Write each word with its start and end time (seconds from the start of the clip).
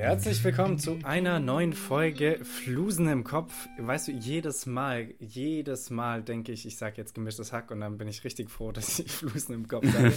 Herzlich 0.00 0.44
willkommen 0.44 0.78
zu 0.78 1.00
einer 1.02 1.40
neuen 1.40 1.72
Folge 1.72 2.38
Flusen 2.44 3.08
im 3.08 3.24
Kopf. 3.24 3.68
Weißt 3.78 4.06
du, 4.06 4.12
jedes 4.12 4.64
Mal, 4.64 5.12
jedes 5.18 5.90
Mal 5.90 6.22
denke 6.22 6.52
ich, 6.52 6.66
ich 6.66 6.76
sage 6.76 6.98
jetzt 6.98 7.16
gemischtes 7.16 7.52
Hack 7.52 7.72
und 7.72 7.80
dann 7.80 7.98
bin 7.98 8.06
ich 8.06 8.22
richtig 8.22 8.48
froh, 8.48 8.70
dass 8.72 9.00
ich 9.00 9.10
Flusen 9.10 9.54
im 9.54 9.66
Kopf 9.66 9.84
habe. 9.92 10.12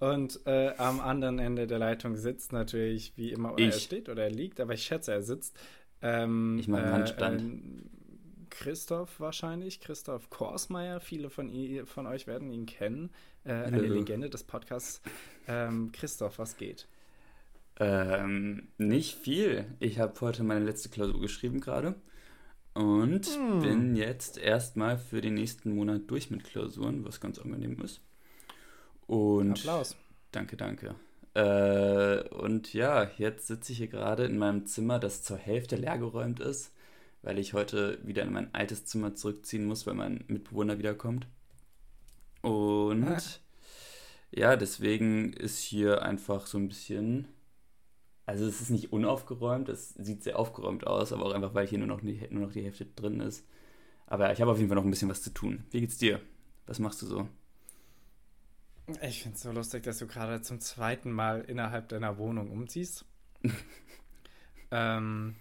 und 0.14 0.40
äh, 0.46 0.72
am 0.78 0.98
anderen 0.98 1.38
Ende 1.38 1.66
der 1.66 1.78
Leitung 1.78 2.16
sitzt 2.16 2.54
natürlich 2.54 3.12
wie 3.16 3.32
immer, 3.32 3.52
oder 3.52 3.62
Ich. 3.62 3.74
er 3.74 3.80
steht 3.80 4.08
oder 4.08 4.22
er 4.24 4.30
liegt, 4.30 4.60
aber 4.60 4.72
ich 4.72 4.82
schätze, 4.82 5.12
er 5.12 5.20
sitzt. 5.20 5.58
Ähm, 6.00 6.56
Ich 6.58 6.66
mache 6.68 6.90
Handstand. 6.90 7.42
ähm, 7.42 7.90
Christoph 8.48 9.20
wahrscheinlich, 9.20 9.80
Christoph 9.80 10.30
Korsmeier. 10.30 11.00
Viele 11.00 11.28
von, 11.28 11.52
von 11.84 12.06
euch 12.06 12.26
werden 12.26 12.50
ihn 12.50 12.64
kennen. 12.64 13.10
Äh, 13.44 13.52
eine. 13.52 13.78
Legende 13.80 14.30
des 14.30 14.42
Podcasts. 14.42 15.02
Ähm, 15.46 15.92
Christoph, 15.92 16.38
was 16.38 16.56
geht? 16.56 16.88
Ähm, 17.86 18.68
nicht 18.78 19.16
viel. 19.18 19.64
Ich 19.80 19.98
habe 19.98 20.20
heute 20.20 20.44
meine 20.44 20.64
letzte 20.64 20.88
Klausur 20.88 21.20
geschrieben 21.20 21.60
gerade 21.60 21.94
und 22.74 23.26
Hm. 23.26 23.60
bin 23.60 23.96
jetzt 23.96 24.38
erstmal 24.38 24.98
für 24.98 25.20
den 25.20 25.34
nächsten 25.34 25.74
Monat 25.74 26.02
durch 26.06 26.30
mit 26.30 26.44
Klausuren, 26.44 27.04
was 27.04 27.20
ganz 27.20 27.38
angenehm 27.38 27.80
ist. 27.82 28.00
Und 29.06 29.58
Applaus. 29.58 29.96
danke, 30.30 30.56
danke. 30.56 30.94
Äh, 31.34 32.28
und 32.28 32.72
ja, 32.72 33.10
jetzt 33.18 33.46
sitze 33.48 33.72
ich 33.72 33.78
hier 33.78 33.88
gerade 33.88 34.24
in 34.26 34.38
meinem 34.38 34.66
Zimmer, 34.66 34.98
das 34.98 35.22
zur 35.24 35.36
Hälfte 35.38 35.76
leergeräumt 35.76 36.38
ist, 36.40 36.72
weil 37.22 37.38
ich 37.38 37.52
heute 37.52 37.98
wieder 38.06 38.22
in 38.22 38.32
mein 38.32 38.54
altes 38.54 38.84
Zimmer 38.84 39.14
zurückziehen 39.14 39.64
muss, 39.64 39.86
weil 39.86 39.94
mein 39.94 40.24
Mitbewohner 40.28 40.78
wiederkommt. 40.78 41.26
Und 42.42 43.04
Ah. 43.04 43.18
ja, 44.30 44.56
deswegen 44.56 45.32
ist 45.32 45.58
hier 45.58 46.02
einfach 46.02 46.46
so 46.46 46.58
ein 46.58 46.68
bisschen. 46.68 47.26
Also 48.32 48.46
es 48.46 48.62
ist 48.62 48.70
nicht 48.70 48.94
unaufgeräumt, 48.94 49.68
es 49.68 49.90
sieht 49.90 50.24
sehr 50.24 50.38
aufgeräumt 50.38 50.86
aus, 50.86 51.12
aber 51.12 51.26
auch 51.26 51.34
einfach, 51.34 51.52
weil 51.52 51.66
hier 51.66 51.76
nur 51.76 51.86
noch 51.86 52.00
die, 52.00 52.26
nur 52.30 52.46
noch 52.46 52.52
die 52.52 52.62
Hälfte 52.62 52.86
drin 52.86 53.20
ist. 53.20 53.46
Aber 54.06 54.32
ich 54.32 54.40
habe 54.40 54.50
auf 54.50 54.56
jeden 54.56 54.70
Fall 54.70 54.76
noch 54.76 54.84
ein 54.84 54.90
bisschen 54.90 55.10
was 55.10 55.20
zu 55.20 55.34
tun. 55.34 55.64
Wie 55.70 55.82
geht's 55.82 55.98
dir? 55.98 56.18
Was 56.64 56.78
machst 56.78 57.02
du 57.02 57.06
so? 57.06 57.28
Ich 59.02 59.22
finde 59.22 59.36
es 59.36 59.42
so 59.42 59.52
lustig, 59.52 59.82
dass 59.82 59.98
du 59.98 60.06
gerade 60.06 60.40
zum 60.40 60.60
zweiten 60.60 61.12
Mal 61.12 61.42
innerhalb 61.42 61.90
deiner 61.90 62.16
Wohnung 62.16 62.50
umziehst. 62.50 63.04
ähm, 64.70 65.36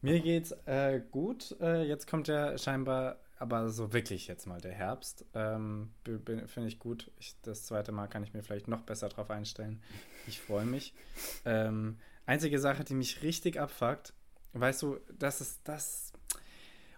mir 0.00 0.18
geht's 0.18 0.50
äh, 0.66 1.00
gut. 1.12 1.54
Äh, 1.60 1.84
jetzt 1.84 2.08
kommt 2.08 2.26
ja 2.26 2.58
scheinbar, 2.58 3.20
aber 3.38 3.68
so 3.68 3.92
wirklich 3.92 4.26
jetzt 4.26 4.48
mal 4.48 4.60
der 4.60 4.72
Herbst. 4.72 5.26
Ähm, 5.34 5.92
Finde 6.24 6.66
ich 6.66 6.80
gut. 6.80 7.12
Ich, 7.20 7.36
das 7.42 7.66
zweite 7.66 7.92
Mal 7.92 8.08
kann 8.08 8.24
ich 8.24 8.34
mir 8.34 8.42
vielleicht 8.42 8.66
noch 8.66 8.82
besser 8.82 9.08
drauf 9.08 9.30
einstellen. 9.30 9.80
Ich 10.26 10.40
freue 10.40 10.66
mich. 10.66 10.92
Ähm, 11.44 11.98
einzige 12.26 12.58
Sache, 12.58 12.84
die 12.84 12.94
mich 12.94 13.22
richtig 13.22 13.58
abfuckt, 13.60 14.12
weißt 14.52 14.82
du, 14.82 14.98
das 15.18 15.40
ist 15.40 15.60
das 15.64 16.12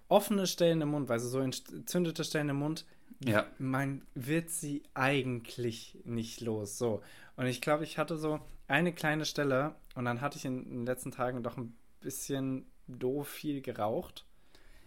offene 0.08 0.46
Stellen 0.46 0.80
im 0.82 0.90
Mund, 0.90 1.08
du, 1.24 1.28
so 1.28 1.40
entzündete 1.40 2.24
Stellen 2.24 2.48
im 2.50 2.56
Mund, 2.56 2.84
Ja. 3.24 3.46
man 3.58 4.02
wird 4.14 4.50
sie 4.50 4.82
eigentlich 4.94 5.98
nicht 6.04 6.40
los. 6.40 6.78
So. 6.78 7.02
Und 7.36 7.46
ich 7.46 7.60
glaube, 7.60 7.84
ich 7.84 7.98
hatte 7.98 8.16
so 8.18 8.40
eine 8.68 8.92
kleine 8.92 9.24
Stelle 9.24 9.74
und 9.94 10.04
dann 10.04 10.20
hatte 10.20 10.38
ich 10.38 10.44
in 10.44 10.64
den 10.64 10.86
letzten 10.86 11.10
Tagen 11.10 11.42
doch 11.42 11.56
ein 11.56 11.74
bisschen 12.00 12.66
doof 12.86 13.28
viel 13.28 13.60
geraucht. 13.62 14.24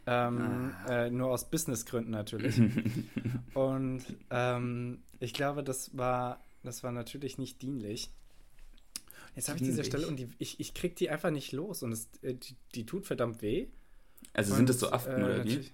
Ähm, 0.05 0.73
äh, 0.87 1.09
nur 1.09 1.31
aus 1.31 1.49
Businessgründen 1.49 2.11
natürlich. 2.11 2.61
und 3.53 4.03
ähm, 4.29 5.03
ich 5.19 5.33
glaube, 5.33 5.63
das 5.63 5.97
war, 5.97 6.39
das 6.63 6.83
war 6.83 6.91
natürlich 6.93 7.37
nicht 7.37 7.61
dienlich. 7.61 8.11
Jetzt 9.37 9.49
habe 9.49 9.57
ich 9.57 9.63
diese 9.63 9.83
Dienlich. 9.83 9.87
Stelle 9.87 10.07
und 10.07 10.17
die, 10.17 10.29
ich, 10.39 10.59
ich 10.59 10.73
krieg 10.73 10.95
die 10.95 11.09
einfach 11.09 11.29
nicht 11.29 11.51
los 11.51 11.83
und 11.83 11.91
es, 11.91 12.09
äh, 12.23 12.33
die, 12.33 12.57
die 12.75 12.85
tut 12.85 13.05
verdammt 13.05 13.41
weh. 13.41 13.67
Also 14.33 14.51
Und, 14.51 14.57
sind 14.57 14.69
das 14.69 14.79
so 14.79 14.91
Aften 14.91 15.21
äh, 15.21 15.23
oder 15.23 15.45
wie? 15.45 15.71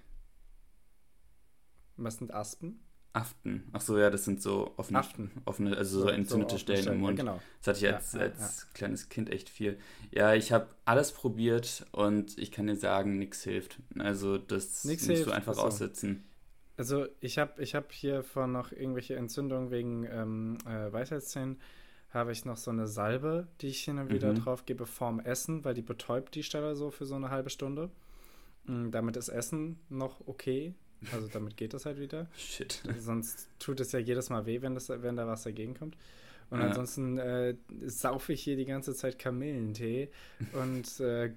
Was 1.96 2.18
sind 2.18 2.32
Aspen? 2.32 2.80
Aften. 3.14 3.68
Ach 3.72 3.80
so, 3.80 3.96
ja, 3.98 4.10
das 4.10 4.24
sind 4.24 4.42
so 4.42 4.74
offene, 4.76 4.98
Aften. 4.98 5.30
offene 5.44 5.76
also 5.76 6.00
so, 6.00 6.08
entzündete 6.08 6.56
offene 6.56 6.58
Stellen 6.58 6.88
im 6.88 7.00
Mund. 7.00 7.18
Ja, 7.18 7.24
genau. 7.24 7.40
Das 7.62 7.68
hatte 7.68 7.78
ich 7.78 7.82
Ja, 7.84 7.94
als, 7.94 8.12
ja, 8.12 8.20
als 8.20 8.72
kleines 8.74 9.08
Kind 9.08 9.30
echt 9.30 9.48
viel. 9.48 9.78
Ja, 10.10 10.34
ich 10.34 10.52
habe 10.52 10.68
alles 10.84 11.12
probiert 11.12 11.86
und 11.92 12.36
ich 12.38 12.50
kann 12.50 12.66
dir 12.66 12.76
sagen, 12.76 13.18
nichts 13.18 13.44
hilft. 13.44 13.78
Also 13.98 14.36
das 14.36 14.84
Nix 14.84 15.06
musst 15.06 15.06
hilft, 15.06 15.26
du 15.28 15.30
einfach 15.30 15.52
ist 15.52 15.58
so. 15.58 15.64
aussitzen. 15.64 16.24
Also 16.76 17.06
ich 17.20 17.38
habe 17.38 17.62
ich 17.62 17.76
hab 17.76 17.92
hier 17.92 18.24
von 18.24 18.50
noch 18.50 18.72
irgendwelche 18.72 19.14
Entzündungen 19.14 19.70
wegen 19.70 20.04
ähm, 20.10 20.58
äh, 20.66 20.92
Weisheitszähnen, 20.92 21.60
habe 22.14 22.32
ich 22.32 22.44
noch 22.44 22.56
so 22.56 22.70
eine 22.70 22.86
Salbe, 22.86 23.46
die 23.60 23.68
ich 23.68 23.82
hin 23.84 23.98
und 23.98 24.10
wieder 24.10 24.32
Mhm. 24.32 24.36
drauf 24.44 24.64
gebe 24.66 24.86
vorm 24.86 25.20
Essen, 25.20 25.64
weil 25.64 25.74
die 25.74 25.82
betäubt 25.82 26.34
die 26.34 26.42
Stelle 26.42 26.76
so 26.76 26.90
für 26.90 27.04
so 27.06 27.14
eine 27.16 27.30
halbe 27.30 27.50
Stunde. 27.50 27.90
Mm, 28.66 28.90
damit 28.90 29.16
ist 29.16 29.28
Essen 29.28 29.78
noch 29.88 30.26
okay. 30.26 30.74
Also 31.12 31.28
damit 31.28 31.56
geht 31.56 31.74
das 31.74 31.84
halt 31.84 31.98
wieder. 31.98 32.28
Shit. 32.36 32.82
Sonst 32.98 33.48
tut 33.58 33.80
es 33.80 33.92
ja 33.92 33.98
jedes 33.98 34.30
Mal 34.30 34.46
weh, 34.46 34.62
wenn, 34.62 34.74
das, 34.74 34.88
wenn 34.88 35.16
da 35.16 35.26
was 35.26 35.42
dagegen 35.42 35.74
kommt. 35.74 35.96
Und 36.50 36.60
Ja. 36.60 36.66
ansonsten 36.68 37.18
äh, 37.18 37.56
saufe 37.86 38.32
ich 38.32 38.42
hier 38.42 38.56
die 38.56 38.64
ganze 38.66 38.94
Zeit 38.94 39.18
Kamillentee 39.18 40.10
und 40.52 41.00
äh, 41.00 41.32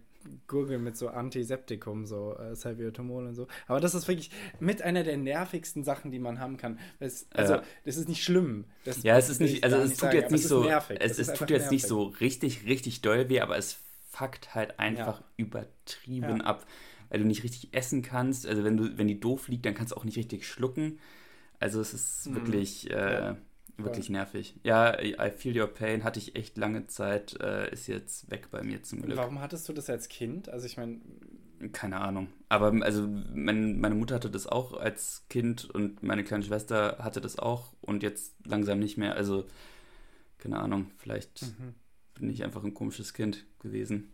gurgel 0.47 0.77
mit 0.79 0.97
so 0.97 1.09
Antiseptikum, 1.09 2.05
so 2.05 2.35
äh, 2.37 2.55
Salbutamol 2.55 3.27
und 3.27 3.35
so. 3.35 3.47
Aber 3.67 3.79
das 3.79 3.95
ist 3.95 4.07
wirklich 4.07 4.31
mit 4.59 4.81
einer 4.81 5.03
der 5.03 5.17
nervigsten 5.17 5.83
Sachen, 5.83 6.11
die 6.11 6.19
man 6.19 6.39
haben 6.39 6.57
kann. 6.57 6.79
Es, 6.99 7.27
also, 7.33 7.55
Ja. 7.55 7.63
das 7.85 7.97
ist 7.97 8.09
nicht 8.09 8.23
schlimm. 8.23 8.65
Das 8.85 9.03
Ja, 9.03 9.17
es 9.17 9.29
ist 9.29 9.39
nicht, 9.41 9.57
ich 9.57 9.63
also 9.63 9.77
es 9.77 9.91
tut 9.91 9.99
sagen, 9.99 10.17
jetzt 10.17 10.31
nicht 10.31 10.47
so, 10.47 10.63
nervig. 10.63 10.97
es, 11.01 11.17
ist 11.19 11.29
es 11.29 11.37
tut 11.37 11.49
jetzt 11.49 11.71
nicht 11.71 11.85
so 11.87 12.03
richtig, 12.03 12.65
richtig 12.65 13.01
doll 13.01 13.29
weh, 13.29 13.39
aber 13.41 13.57
es 13.57 13.79
fuckt 14.09 14.55
halt 14.55 14.79
einfach 14.79 15.19
Ja. 15.21 15.25
übertrieben 15.37 16.39
Ja. 16.39 16.45
ab, 16.45 16.65
weil 17.09 17.19
du 17.19 17.25
nicht 17.25 17.43
richtig 17.43 17.73
essen 17.73 18.01
kannst. 18.01 18.45
Also 18.47 18.63
wenn 18.63 18.77
du, 18.77 18.97
wenn 18.97 19.07
die 19.07 19.19
doof 19.19 19.47
liegt, 19.47 19.65
dann 19.65 19.73
kannst 19.75 19.91
du 19.91 19.97
auch 19.97 20.03
nicht 20.05 20.17
richtig 20.17 20.45
schlucken. 20.47 20.99
Also 21.59 21.79
es 21.81 21.93
ist 21.93 22.27
Mhm. 22.27 22.35
wirklich, 22.35 22.89
äh. 22.91 23.35
Wirklich 23.77 24.09
nervig. 24.09 24.55
Ja, 24.63 24.99
I 25.01 25.29
feel 25.35 25.59
your 25.59 25.67
pain 25.67 26.03
hatte 26.03 26.19
ich 26.19 26.35
echt 26.35 26.57
lange 26.57 26.87
Zeit, 26.87 27.39
äh, 27.41 27.71
ist 27.71 27.87
jetzt 27.87 28.29
weg 28.31 28.49
bei 28.51 28.63
mir 28.63 28.81
zum 28.83 29.01
Glück. 29.01 29.17
Warum 29.17 29.39
hattest 29.39 29.67
du 29.69 29.73
das 29.73 29.89
als 29.89 30.09
Kind? 30.09 30.49
Also 30.49 30.65
ich 30.65 30.77
meine, 30.77 30.99
Keine 31.71 31.99
Ahnung. 32.01 32.27
Aber 32.49 32.71
also 32.85 33.07
mein, 33.33 33.79
meine 33.79 33.95
Mutter 33.95 34.13
hatte 34.15 34.29
das 34.29 34.45
auch 34.45 34.73
als 34.73 35.25
Kind 35.29 35.65
und 35.65 36.03
meine 36.03 36.23
kleine 36.23 36.43
Schwester 36.43 36.97
hatte 36.99 37.19
das 37.21 37.39
auch 37.39 37.73
und 37.81 38.03
jetzt 38.03 38.35
langsam 38.45 38.77
nicht 38.79 38.97
mehr. 38.97 39.15
Also 39.15 39.45
keine 40.37 40.59
Ahnung, 40.59 40.91
vielleicht 40.97 41.41
Mhm. 41.41 41.73
bin 42.13 42.29
ich 42.29 42.43
einfach 42.43 42.63
ein 42.63 42.73
komisches 42.75 43.13
Kind 43.13 43.45
gewesen. 43.59 44.11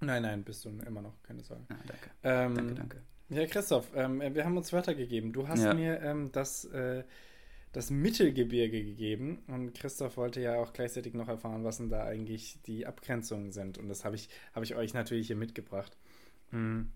nein, 0.00 0.22
nein, 0.22 0.42
bist 0.44 0.64
du 0.64 0.68
immer 0.70 1.00
noch, 1.02 1.22
keine 1.22 1.42
Sorge. 1.42 1.64
Ja, 1.70 1.76
danke. 1.86 2.10
Ähm, 2.22 2.54
Danke, 2.54 2.74
danke. 2.74 3.02
Ja, 3.30 3.46
Christoph, 3.46 3.88
ähm, 3.94 4.20
wir 4.34 4.44
haben 4.44 4.56
uns 4.58 4.72
Wörter 4.74 4.94
gegeben. 4.94 5.32
Du 5.32 5.48
hast 5.48 5.62
Ja. 5.62 5.72
mir 5.74 6.00
ähm, 6.02 6.30
das, 6.32 6.64
äh, 6.66 7.02
das 7.72 7.90
Mittelgebirge 7.90 8.84
gegeben 8.84 9.42
und 9.46 9.72
Christoph 9.74 10.18
wollte 10.18 10.40
ja 10.40 10.56
auch 10.56 10.72
gleichzeitig 10.74 11.14
noch 11.14 11.28
erfahren, 11.28 11.64
was 11.64 11.78
denn 11.78 11.88
da 11.88 12.04
eigentlich 12.04 12.60
die 12.66 12.86
Abgrenzungen 12.86 13.50
sind. 13.50 13.78
Und 13.78 13.88
das 13.88 14.04
habe 14.04 14.14
ich, 14.14 14.28
hab 14.54 14.62
ich 14.62 14.74
euch 14.76 14.92
natürlich 14.92 15.26
hier 15.26 15.36
mitgebracht. 15.36 15.96
Hm. 16.50 16.92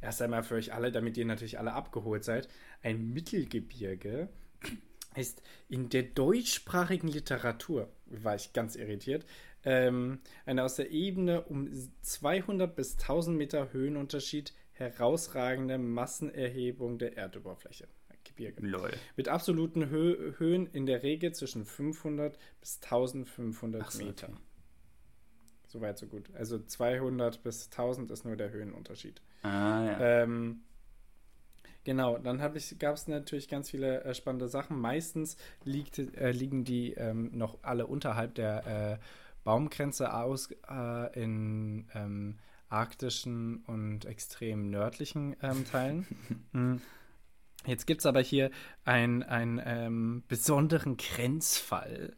Erst 0.00 0.20
einmal 0.20 0.42
für 0.42 0.56
euch 0.56 0.74
alle, 0.74 0.92
damit 0.92 1.16
ihr 1.16 1.24
natürlich 1.24 1.58
alle 1.58 1.72
abgeholt 1.72 2.24
seid. 2.24 2.48
Ein 2.82 3.12
Mittelgebirge 3.12 4.28
ist 5.16 5.42
in 5.68 5.88
der 5.88 6.02
deutschsprachigen 6.02 7.08
Literatur, 7.08 7.88
war 8.06 8.34
ich 8.34 8.52
ganz 8.52 8.74
irritiert, 8.74 9.24
ähm, 9.64 10.20
eine 10.44 10.64
aus 10.64 10.74
der 10.74 10.90
Ebene 10.90 11.42
um 11.42 11.70
200 12.02 12.74
bis 12.74 12.98
1000 12.98 13.36
Meter 13.36 13.72
Höhenunterschied 13.72 14.52
herausragende 14.72 15.78
Massenerhebung 15.78 16.98
der 16.98 17.16
Erdoberfläche. 17.16 17.86
Gebirge. 18.24 18.66
Lol. 18.66 18.92
Mit 19.16 19.28
absoluten 19.28 19.90
Hö 19.90 20.34
Höhen 20.38 20.66
in 20.66 20.86
der 20.86 21.02
Regel 21.02 21.32
zwischen 21.32 21.64
500 21.64 22.38
bis 22.60 22.80
1500 22.82 23.82
Ach 23.82 23.90
so, 23.90 24.04
Meter. 24.04 24.28
okay. 24.28 24.36
Soweit, 25.66 25.98
so 25.98 26.06
gut. 26.06 26.30
Also 26.34 26.58
200 26.58 27.42
bis 27.42 27.64
1000 27.64 28.10
ist 28.12 28.24
nur 28.24 28.36
der 28.36 28.50
Höhenunterschied. 28.50 29.20
Ah 29.42 29.84
ja. 29.84 30.22
Ähm, 30.22 30.62
genau, 31.82 32.16
dann 32.18 32.38
gab 32.38 32.54
es 32.94 33.08
natürlich 33.08 33.48
ganz 33.48 33.70
viele 33.70 34.04
äh, 34.04 34.14
spannende 34.14 34.46
Sachen. 34.46 34.80
Meistens 34.80 35.36
liegt, 35.64 35.98
äh, 35.98 36.30
liegen 36.30 36.62
die 36.64 36.92
ähm, 36.92 37.30
noch 37.36 37.58
alle 37.62 37.88
unterhalb 37.88 38.36
der 38.36 38.66
äh, 38.66 39.04
Baumgrenze 39.42 40.14
aus 40.14 40.50
äh, 40.70 41.20
in 41.20 41.88
ähm, 41.94 42.38
arktischen 42.68 43.64
und 43.66 44.04
extrem 44.04 44.70
nördlichen 44.70 45.36
ähm, 45.42 45.64
Teilen. 45.64 46.06
Jetzt 47.66 47.86
gibt 47.86 48.00
es 48.00 48.06
aber 48.06 48.20
hier 48.20 48.50
einen 48.84 49.60
ähm, 49.64 50.22
besonderen 50.28 50.96
Grenzfall. 50.96 52.14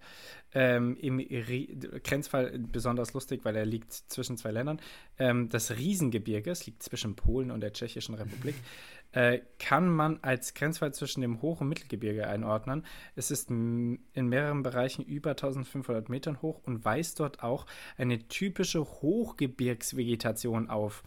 Ähm, 0.54 0.96
Im 0.96 1.18
Ri- 1.18 1.76
Grenzfall 2.02 2.58
besonders 2.58 3.12
lustig, 3.12 3.44
weil 3.44 3.56
er 3.56 3.66
liegt 3.66 3.92
zwischen 3.92 4.36
zwei 4.38 4.52
Ländern. 4.52 4.80
Ähm, 5.18 5.48
das 5.48 5.76
Riesengebirge, 5.76 6.50
es 6.50 6.66
liegt 6.66 6.82
zwischen 6.82 7.14
Polen 7.14 7.50
und 7.50 7.60
der 7.60 7.72
Tschechischen 7.72 8.14
Republik. 8.14 8.54
äh, 9.12 9.40
kann 9.58 9.88
man 9.88 10.18
als 10.22 10.54
Grenzfall 10.54 10.94
zwischen 10.94 11.20
dem 11.20 11.42
Hoch- 11.42 11.60
und 11.60 11.68
Mittelgebirge 11.68 12.26
einordnen. 12.26 12.84
Es 13.14 13.30
ist 13.30 13.50
in 13.50 13.98
mehreren 14.14 14.62
Bereichen 14.62 15.04
über 15.04 15.30
1500 15.30 16.08
Metern 16.08 16.42
hoch 16.42 16.60
und 16.64 16.84
weist 16.84 17.20
dort 17.20 17.42
auch 17.42 17.66
eine 17.96 18.26
typische 18.28 18.80
Hochgebirgsvegetation 18.84 20.70
auf. 20.70 21.02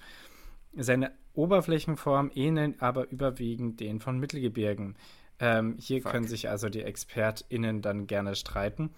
Seine 0.76 1.12
Oberflächenform 1.40 2.32
ähneln 2.36 2.76
aber 2.80 3.10
überwiegend 3.10 3.80
den 3.80 4.00
von 4.00 4.20
Mittelgebirgen. 4.20 4.96
Ähm, 5.40 5.78
hier 5.80 6.02
Fuck. 6.02 6.12
können 6.12 6.28
sich 6.28 6.50
also 6.50 6.70
die 6.70 6.84
ExpertInnen 6.84 7.82
dann 7.82 8.08
gerne 8.08 8.36
streiten. 8.36 8.92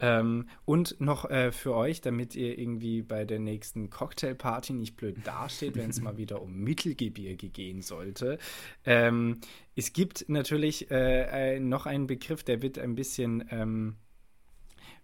Ähm, 0.00 0.48
und 0.64 1.00
noch 1.00 1.30
äh, 1.30 1.52
für 1.52 1.74
euch, 1.76 2.00
damit 2.00 2.34
ihr 2.34 2.58
irgendwie 2.58 3.02
bei 3.02 3.24
der 3.24 3.38
nächsten 3.38 3.90
Cocktailparty 3.90 4.72
nicht 4.72 4.96
blöd 4.96 5.18
dasteht, 5.24 5.76
wenn 5.76 5.90
es 5.90 6.00
mal 6.02 6.16
wieder 6.16 6.42
um 6.42 6.56
Mittelgebirge 6.56 7.50
gehen 7.50 7.82
sollte. 7.82 8.38
Ähm, 8.84 9.40
es 9.76 9.92
gibt 9.92 10.28
natürlich 10.28 10.90
äh, 10.90 11.60
noch 11.60 11.86
einen 11.86 12.06
Begriff, 12.06 12.42
der 12.42 12.62
wird 12.62 12.78
ein 12.78 12.94
bisschen, 12.94 13.44
ähm, 13.50 13.96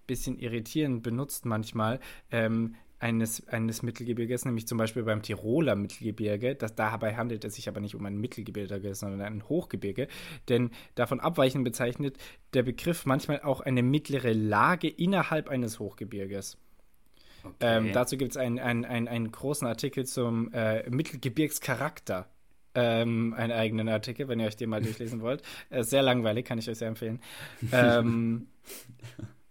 bisschen 0.06 0.38
irritierend 0.38 1.02
benutzt 1.02 1.44
manchmal. 1.44 2.00
Eines, 3.00 3.46
eines 3.48 3.82
Mittelgebirges, 3.82 4.44
nämlich 4.44 4.66
zum 4.66 4.76
Beispiel 4.76 5.04
beim 5.04 5.22
Tiroler 5.22 5.76
Mittelgebirge. 5.76 6.56
Das, 6.56 6.74
dabei 6.74 7.14
handelt 7.14 7.44
es 7.44 7.54
sich 7.54 7.68
aber 7.68 7.80
nicht 7.80 7.94
um 7.94 8.04
ein 8.04 8.18
Mittelgebirge, 8.18 8.94
sondern 8.94 9.20
ein 9.20 9.48
Hochgebirge. 9.48 10.08
Denn 10.48 10.70
davon 10.96 11.20
abweichend 11.20 11.64
bezeichnet 11.64 12.16
der 12.54 12.64
Begriff 12.64 13.06
manchmal 13.06 13.42
auch 13.42 13.60
eine 13.60 13.82
mittlere 13.82 14.32
Lage 14.32 14.88
innerhalb 14.88 15.48
eines 15.48 15.78
Hochgebirges. 15.78 16.58
Okay. 17.44 17.54
Ähm, 17.60 17.92
dazu 17.92 18.16
gibt 18.16 18.32
es 18.32 18.36
einen, 18.36 18.58
einen, 18.58 18.84
einen, 18.84 19.08
einen 19.08 19.30
großen 19.30 19.66
Artikel 19.66 20.04
zum 20.06 20.52
äh, 20.52 20.88
Mittelgebirgscharakter. 20.90 22.28
Ähm, 22.74 23.34
einen 23.36 23.52
eigenen 23.52 23.88
Artikel, 23.88 24.28
wenn 24.28 24.40
ihr 24.40 24.46
euch 24.46 24.56
den 24.56 24.70
mal 24.70 24.82
durchlesen 24.82 25.20
wollt. 25.20 25.42
Äh, 25.70 25.82
sehr 25.82 26.02
langweilig, 26.02 26.44
kann 26.44 26.58
ich 26.58 26.68
euch 26.68 26.78
sehr 26.78 26.88
empfehlen. 26.88 27.20
ähm, 27.72 28.48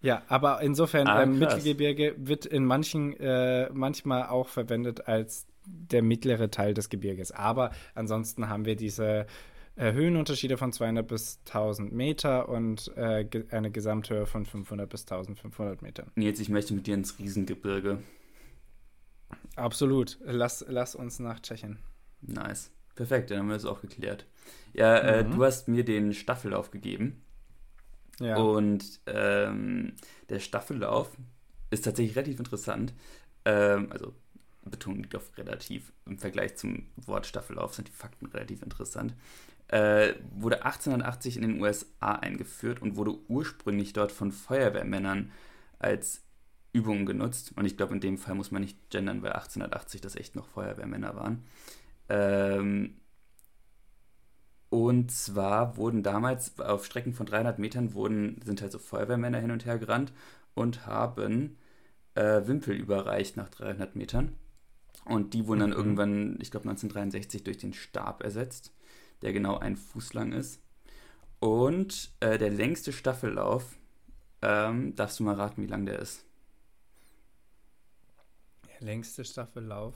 Ja, 0.07 0.23
aber 0.29 0.61
insofern, 0.61 1.05
ah, 1.07 1.23
ähm, 1.23 1.37
Mittelgebirge 1.37 2.15
wird 2.17 2.45
in 2.45 2.63
manchen, 2.63 3.19
äh, 3.19 3.69
manchmal 3.73 4.27
auch 4.27 4.47
verwendet 4.47 5.05
als 5.05 5.47
der 5.65 6.01
mittlere 6.01 6.49
Teil 6.49 6.73
des 6.73 6.87
Gebirges. 6.87 7.33
Aber 7.33 7.71
ansonsten 7.93 8.47
haben 8.47 8.63
wir 8.63 8.77
diese 8.77 9.27
äh, 9.75 9.91
Höhenunterschiede 9.91 10.55
von 10.55 10.71
200 10.71 11.05
bis 11.05 11.41
1000 11.47 11.91
Meter 11.91 12.47
und 12.47 12.89
äh, 12.95 13.25
ge 13.25 13.47
eine 13.51 13.69
Gesamthöhe 13.69 14.25
von 14.25 14.45
500 14.45 14.89
bis 14.89 15.01
1500 15.01 15.81
Metern. 15.81 16.09
Nils, 16.15 16.39
ich 16.39 16.47
möchte 16.47 16.73
mit 16.73 16.87
dir 16.87 16.93
ins 16.93 17.19
Riesengebirge. 17.19 17.97
Absolut. 19.57 20.19
Lass, 20.23 20.63
lass 20.69 20.95
uns 20.95 21.19
nach 21.19 21.41
Tschechien. 21.41 21.79
Nice. 22.21 22.71
Perfekt, 22.95 23.29
dann 23.29 23.39
haben 23.39 23.47
wir 23.49 23.55
das 23.55 23.65
auch 23.65 23.81
geklärt. 23.81 24.25
Ja, 24.71 24.99
äh, 24.99 25.25
mhm. 25.25 25.31
du 25.31 25.43
hast 25.43 25.67
mir 25.67 25.83
den 25.83 26.13
Staffellauf 26.13 26.71
gegeben. 26.71 27.23
Ja. 28.19 28.37
Und 28.37 28.99
ähm, 29.05 29.93
der 30.29 30.39
Staffellauf 30.39 31.15
ist 31.69 31.85
tatsächlich 31.85 32.15
relativ 32.15 32.39
interessant. 32.39 32.93
Ähm, 33.45 33.91
also 33.91 34.13
liegt 34.87 35.15
auf 35.15 35.37
relativ. 35.37 35.93
Im 36.05 36.17
Vergleich 36.17 36.55
zum 36.55 36.87
Wort 36.95 37.25
Staffellauf 37.25 37.73
sind 37.73 37.87
die 37.87 37.93
Fakten 37.93 38.25
relativ 38.27 38.61
interessant. 38.61 39.15
Äh, 39.69 40.13
wurde 40.35 40.63
1880 40.65 41.37
in 41.37 41.41
den 41.41 41.61
USA 41.61 42.13
eingeführt 42.13 42.81
und 42.81 42.95
wurde 42.95 43.17
ursprünglich 43.27 43.93
dort 43.93 44.11
von 44.11 44.31
Feuerwehrmännern 44.31 45.31
als 45.79 46.23
Übung 46.73 47.05
genutzt. 47.05 47.53
Und 47.55 47.65
ich 47.65 47.75
glaube, 47.75 47.93
in 47.93 47.99
dem 47.99 48.17
Fall 48.17 48.35
muss 48.35 48.51
man 48.51 48.61
nicht 48.61 48.89
gendern, 48.89 49.21
weil 49.21 49.33
1880 49.33 50.01
das 50.01 50.15
echt 50.15 50.35
noch 50.35 50.47
Feuerwehrmänner 50.47 51.15
waren. 51.15 51.45
Ähm, 52.09 52.95
und 54.69 55.11
zwar 55.11 55.77
wurden 55.77 56.03
damals 56.03 56.59
auf 56.59 56.85
Strecken 56.85 57.13
von 57.13 57.25
300 57.25 57.57
Metern 57.59 57.93
wurden, 57.93 58.41
sind 58.43 58.61
halt 58.61 58.71
so 58.71 58.79
Feuerwehrmänner 58.79 59.39
hin 59.39 59.51
und 59.51 59.65
her 59.65 59.79
gerannt 59.79 60.11
und 60.55 60.85
haben 60.85 61.57
äh, 62.15 62.45
Wimpel 62.45 62.75
überreicht 62.75 63.37
nach 63.37 63.49
300 63.49 63.95
Metern. 63.95 64.35
Und 65.05 65.33
die 65.33 65.47
wurden 65.47 65.61
dann 65.61 65.69
mhm. 65.69 65.75
irgendwann, 65.77 66.37
ich 66.41 66.51
glaube 66.51 66.67
1963, 66.67 67.43
durch 67.43 67.57
den 67.57 67.73
Stab 67.73 68.23
ersetzt, 68.23 68.73
der 69.21 69.31
genau 69.31 69.57
ein 69.57 69.77
Fuß 69.77 70.13
lang 70.13 70.33
ist. 70.33 70.61
Und 71.39 72.11
äh, 72.19 72.37
der 72.37 72.49
längste 72.49 72.91
Staffellauf, 72.91 73.77
ähm, 74.41 74.95
darfst 74.95 75.19
du 75.19 75.23
mal 75.23 75.35
raten, 75.35 75.61
wie 75.61 75.67
lang 75.67 75.85
der 75.85 75.99
ist? 75.99 76.25
Der 78.67 78.85
längste 78.85 79.23
Staffellauf? 79.23 79.95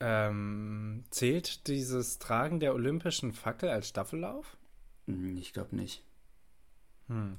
Ähm, 0.00 1.04
zählt 1.10 1.66
dieses 1.66 2.18
Tragen 2.18 2.60
der 2.60 2.74
olympischen 2.74 3.32
Fackel 3.32 3.68
als 3.68 3.88
Staffellauf? 3.88 4.56
Hm, 5.06 5.36
ich 5.36 5.52
glaube 5.52 5.74
nicht. 5.74 6.04
Hm. 7.08 7.38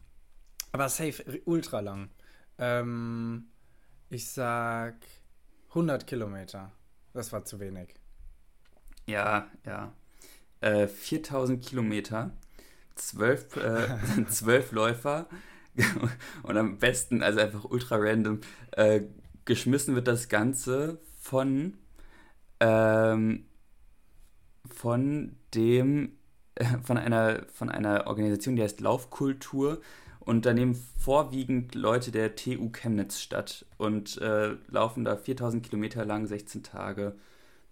Aber 0.71 0.89
safe, 0.89 1.41
ultra 1.45 1.79
lang. 1.79 2.09
Ähm, 2.57 3.47
ich 4.09 4.29
sag 4.29 4.95
100 5.69 6.05
Kilometer. 6.05 6.71
Das 7.13 7.31
war 7.31 7.45
zu 7.45 7.59
wenig. 7.59 7.95
Ja, 9.05 9.47
ja. 9.65 9.93
Äh, 10.61 10.87
4000 10.87 11.63
Kilometer, 11.65 12.31
12, 12.95 13.55
äh, 13.55 14.25
12 14.29 14.71
Läufer 14.73 15.27
und 16.43 16.57
am 16.57 16.77
besten, 16.77 17.23
also 17.23 17.39
einfach 17.39 17.63
ultra 17.65 17.95
random, 17.97 18.41
äh, 18.71 19.01
geschmissen 19.45 19.95
wird 19.95 20.07
das 20.07 20.29
Ganze 20.29 20.99
von 21.21 21.77
ähm, 22.59 23.45
von 24.65 25.35
dem, 25.53 26.17
von 26.83 26.97
einer, 26.97 27.45
von 27.53 27.69
einer 27.69 28.07
Organisation, 28.07 28.55
die 28.55 28.63
heißt 28.63 28.81
Laufkultur. 28.81 29.81
Und 30.19 30.45
da 30.45 30.53
nehmen 30.53 30.75
vorwiegend 30.97 31.73
Leute 31.75 32.11
der 32.11 32.35
TU 32.35 32.69
Chemnitz 32.69 33.19
statt 33.19 33.65
und 33.77 34.17
äh, 34.19 34.55
laufen 34.67 35.03
da 35.03 35.17
4000 35.17 35.65
Kilometer 35.65 36.05
lang, 36.05 36.27
16 36.27 36.61
Tage 36.61 37.15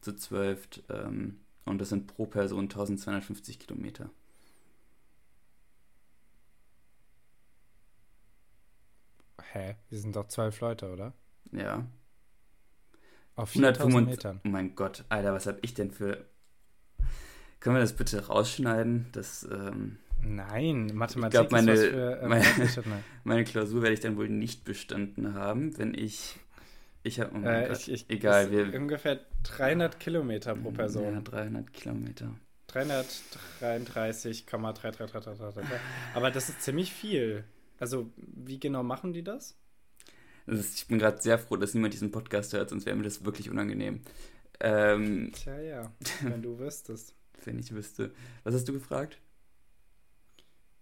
zu 0.01 0.15
12. 0.15 0.67
Ähm, 0.89 1.39
und 1.65 1.79
das 1.79 1.89
sind 1.89 2.07
pro 2.07 2.25
Person 2.25 2.63
1250 2.63 3.59
Kilometer. 3.59 4.09
Hä? 9.51 9.75
Wir 9.89 9.99
sind 9.99 10.15
doch 10.15 10.27
zwölf 10.27 10.59
Leute, 10.61 10.91
oder? 10.91 11.13
Ja. 11.51 11.85
Auf 13.37 13.55
105 13.55 14.05
Metern. 14.05 14.41
Oh 14.43 14.49
mein 14.49 14.75
Gott, 14.75 15.05
Alter, 15.09 15.33
was 15.33 15.47
hab 15.47 15.57
ich 15.61 15.73
denn 15.73 15.91
für. 15.91 16.25
Können 17.59 17.75
wir 17.75 17.81
das 17.81 17.93
bitte 17.93 18.27
rausschneiden? 18.27 19.07
Das, 19.13 19.47
ähm, 19.49 19.97
Nein, 20.23 20.91
Mathematik 20.93 21.39
ich 21.39 21.47
glaub, 21.47 21.51
meine, 21.51 21.71
ist 21.71 21.85
für, 21.85 22.19
äh, 22.19 22.27
meine, 22.27 22.43
meine, 23.23 23.43
Klausur 23.43 23.83
werde 23.83 23.93
ich 23.93 23.99
dann 23.99 24.17
wohl 24.17 24.29
nicht 24.29 24.65
bestanden 24.65 25.35
haben, 25.35 25.77
wenn 25.77 25.93
ich. 25.93 26.39
Ich 27.03 27.19
habe. 27.19 27.37
Oh 27.37 27.43
äh, 27.45 27.71
ich, 27.71 27.91
ich, 27.91 28.09
Egal. 28.09 28.49
Wir, 28.51 28.73
ungefähr 28.73 29.19
300 29.43 29.99
Kilometer 29.99 30.55
pro 30.55 30.71
Person. 30.71 31.13
Ja, 31.13 31.21
300 31.21 31.71
Kilometer. 31.71 32.33
333,33333. 32.71 35.63
Aber 36.15 36.31
das 36.31 36.49
ist 36.49 36.63
ziemlich 36.63 36.91
viel. 36.91 37.43
Also, 37.79 38.09
wie 38.17 38.59
genau 38.59 38.81
machen 38.81 39.13
die 39.13 39.23
das? 39.23 39.55
Ist, 40.47 40.79
ich 40.79 40.87
bin 40.87 40.97
gerade 40.97 41.21
sehr 41.21 41.37
froh, 41.37 41.57
dass 41.57 41.73
niemand 41.73 41.93
diesen 41.93 42.11
Podcast 42.11 42.53
hört, 42.53 42.69
sonst 42.69 42.85
wäre 42.85 42.95
mir 42.95 43.03
das 43.03 43.25
wirklich 43.25 43.49
unangenehm. 43.49 44.01
Ähm, 44.59 45.31
Tja, 45.33 45.59
ja, 45.59 45.91
wenn 46.21 46.41
du 46.41 46.57
wüsstest. 46.57 47.13
wenn 47.43 47.59
ich 47.59 47.73
wüsste. 47.73 48.11
Was 48.43 48.55
hast 48.55 48.67
du 48.67 48.73
gefragt? 48.73 49.19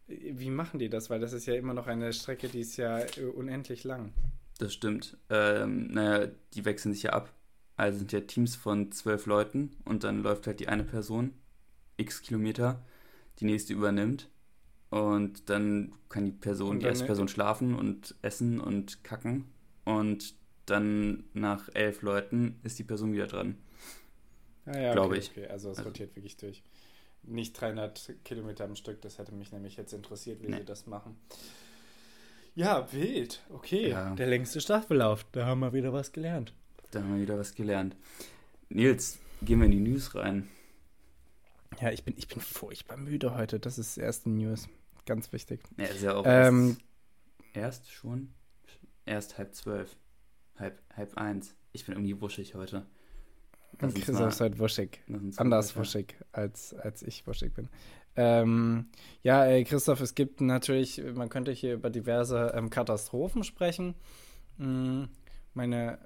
Wie 0.07 0.51
machen 0.51 0.79
die 0.79 0.89
das? 0.89 1.09
Weil 1.09 1.19
das 1.19 1.33
ist 1.33 1.47
ja 1.47 1.55
immer 1.55 1.73
noch 1.73 1.87
eine 1.87 2.13
Strecke, 2.13 2.47
die 2.47 2.59
ist 2.59 2.77
ja 2.77 2.99
äh, 2.99 3.25
unendlich 3.33 3.83
lang. 3.83 4.13
Das 4.59 4.73
stimmt. 4.73 5.17
Ähm, 5.29 5.87
naja, 5.91 6.29
die 6.53 6.63
wechseln 6.63 6.93
sich 6.93 7.03
ja 7.03 7.13
ab. 7.13 7.33
Also 7.75 7.97
sind 7.97 8.11
ja 8.11 8.21
Teams 8.21 8.55
von 8.55 8.91
zwölf 8.91 9.25
Leuten 9.25 9.75
und 9.83 10.03
dann 10.03 10.21
läuft 10.21 10.47
halt 10.47 10.59
die 10.59 10.67
eine 10.67 10.83
Person 10.83 11.33
x 11.97 12.21
Kilometer, 12.21 12.85
die 13.39 13.45
nächste 13.45 13.73
übernimmt 13.73 14.29
und 14.89 15.49
dann 15.49 15.93
kann 16.07 16.25
die 16.25 16.31
Person, 16.31 16.79
die 16.79 16.85
erste 16.85 17.05
Person 17.05 17.27
schlafen 17.27 17.75
und 17.75 18.15
essen 18.21 18.61
und 18.61 19.03
kacken 19.03 19.45
und 19.85 20.35
dann 20.65 21.23
nach 21.33 21.69
elf 21.73 22.01
Leuten 22.01 22.59
ist 22.63 22.77
die 22.79 22.83
Person 22.83 23.13
wieder 23.13 23.27
dran. 23.27 23.57
Ah, 24.65 24.77
ja, 24.77 24.93
Glaube 24.93 25.09
okay, 25.09 25.19
ich. 25.19 25.31
Okay. 25.31 25.47
Also 25.47 25.69
es 25.69 25.77
also. 25.77 25.89
rotiert 25.89 26.15
wirklich 26.15 26.37
durch. 26.37 26.63
Nicht 27.23 27.59
300 27.59 28.15
Kilometer 28.23 28.65
am 28.65 28.75
Stück, 28.75 29.01
das 29.01 29.17
hätte 29.17 29.33
mich 29.33 29.51
nämlich 29.51 29.77
jetzt 29.77 29.93
interessiert, 29.93 30.41
wie 30.43 30.47
nee. 30.47 30.57
sie 30.57 30.65
das 30.65 30.85
machen. 30.85 31.17
Ja, 32.53 32.91
wild. 32.91 33.41
Okay, 33.49 33.89
ja. 33.89 34.15
der 34.15 34.27
längste 34.27 34.61
Staffellauf. 34.61 35.25
Da 35.31 35.45
haben 35.45 35.59
wir 35.59 35.73
wieder 35.73 35.91
was 35.91 36.11
gelernt. 36.11 36.53
Da 36.91 37.01
haben 37.01 37.15
wir 37.15 37.21
wieder 37.21 37.37
was 37.37 37.53
gelernt. 37.53 37.95
Nils, 38.69 39.19
gehen 39.41 39.59
wir 39.59 39.65
in 39.65 39.71
die 39.71 39.79
News 39.79 40.15
rein. 40.15 40.47
Ja, 41.81 41.91
ich 41.91 42.03
bin, 42.03 42.13
ich 42.17 42.27
bin 42.27 42.39
furchtbar 42.39 42.97
müde 42.97 43.35
heute. 43.35 43.59
Das 43.59 43.77
ist 43.77 43.97
das 43.97 44.03
erste 44.03 44.29
News. 44.29 44.69
Ganz 45.05 45.31
wichtig. 45.33 45.61
Ja, 45.77 45.85
ist 45.85 46.01
ja 46.01 46.15
auch 46.15 46.23
ähm, 46.25 46.77
erst 47.53 47.91
schon 47.91 48.33
Erst 49.05 49.37
halb 49.37 49.53
zwölf. 49.53 49.95
Halb, 50.57 50.81
halb 50.95 51.17
eins. 51.17 51.55
Ich 51.73 51.85
bin 51.85 51.95
irgendwie 51.95 52.19
wuschig 52.21 52.55
heute. 52.55 52.85
Christoph 53.77 54.27
ist 54.27 54.41
halt 54.41 54.59
wuschig. 54.59 55.01
Anders 55.37 55.75
wuschig, 55.75 56.15
als, 56.31 56.73
als 56.73 57.03
ich 57.03 57.27
wuschig 57.27 57.53
bin. 57.53 57.69
Ähm, 58.15 58.87
ja, 59.21 59.45
äh, 59.45 59.63
Christoph, 59.65 59.99
es 59.99 60.15
gibt 60.15 60.39
natürlich, 60.39 61.03
man 61.13 61.29
könnte 61.29 61.51
hier 61.51 61.73
über 61.73 61.89
diverse 61.89 62.53
ähm, 62.55 62.69
Katastrophen 62.69 63.43
sprechen. 63.43 63.95
Mhm. 64.57 65.09
Meine, 65.53 65.99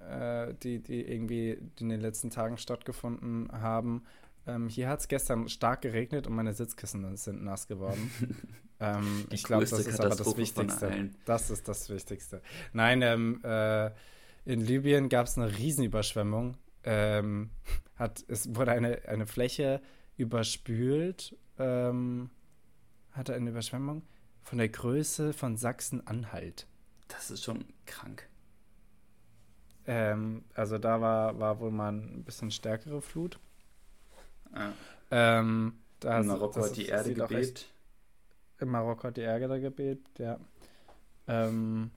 äh, 0.49 0.55
die, 0.63 0.79
die 0.81 1.01
irgendwie 1.01 1.57
in 1.79 1.89
den 1.89 2.01
letzten 2.01 2.29
Tagen 2.29 2.57
stattgefunden 2.57 3.51
haben. 3.51 4.03
Ähm, 4.47 4.69
hier 4.69 4.89
hat 4.89 5.01
es 5.01 5.07
gestern 5.07 5.49
stark 5.49 5.81
geregnet 5.81 6.27
und 6.27 6.35
meine 6.35 6.53
Sitzkissen 6.53 7.15
sind 7.17 7.43
nass 7.43 7.67
geworden. 7.67 8.11
ähm, 8.79 9.25
ich 9.29 9.43
glaube, 9.43 9.65
das 9.65 9.79
ist 9.79 9.99
aber 9.99 10.15
das 10.15 10.37
Wichtigste. 10.37 11.09
Das 11.25 11.49
ist 11.49 11.67
das 11.67 11.89
Wichtigste. 11.89 12.41
Nein, 12.73 13.01
ähm, 13.01 13.41
äh, 13.43 13.91
in 14.45 14.61
Libyen 14.61 15.09
gab 15.09 15.27
es 15.27 15.37
eine 15.37 15.57
Riesenüberschwemmung. 15.57 16.57
Ähm, 16.83 17.49
hat, 17.95 18.23
es 18.27 18.55
wurde 18.55 18.71
eine, 18.71 19.01
eine 19.07 19.27
Fläche 19.27 19.81
überspült 20.15 21.35
ähm, 21.59 22.29
hatte 23.11 23.35
eine 23.35 23.49
Überschwemmung 23.49 24.03
von 24.41 24.57
der 24.57 24.69
Größe 24.69 25.33
von 25.33 25.57
Sachsen-Anhalt. 25.57 26.67
Das 27.07 27.29
ist 27.29 27.43
schon 27.43 27.65
krank. 27.85 28.27
Ähm, 29.85 30.45
also 30.53 30.77
da 30.77 31.01
war, 31.01 31.39
war 31.39 31.59
wohl 31.59 31.71
mal 31.71 31.91
ein 31.91 32.23
bisschen 32.23 32.51
stärkere 32.51 33.01
Flut. 33.01 33.39
Ah. 34.53 34.71
Ähm, 35.11 35.79
da 35.99 36.19
in 36.19 36.27
Marokko 36.27 36.63
hat 36.63 36.77
die 36.77 36.85
Erde 36.85 37.13
gebebt. 37.13 37.67
In 38.59 38.67
Marokko 38.67 39.07
hat 39.07 39.17
die 39.17 39.21
Erde 39.21 39.59
gebebt, 39.61 40.19
ja. 40.19 40.39
Ähm, 41.27 41.91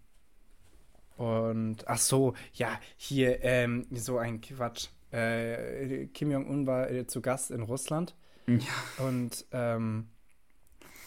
und 1.16 1.86
ach 1.86 1.98
so, 1.98 2.34
ja, 2.54 2.78
hier 2.96 3.42
ähm, 3.42 3.86
so 3.90 4.18
ein 4.18 4.40
Quatsch. 4.40 4.88
Äh, 5.10 6.06
Kim 6.06 6.30
Jong-un 6.30 6.66
war 6.66 6.90
äh, 6.90 7.06
zu 7.06 7.20
Gast 7.20 7.50
in 7.50 7.62
Russland 7.62 8.14
ja. 8.46 9.04
Und 9.04 9.44
ähm, 9.52 10.08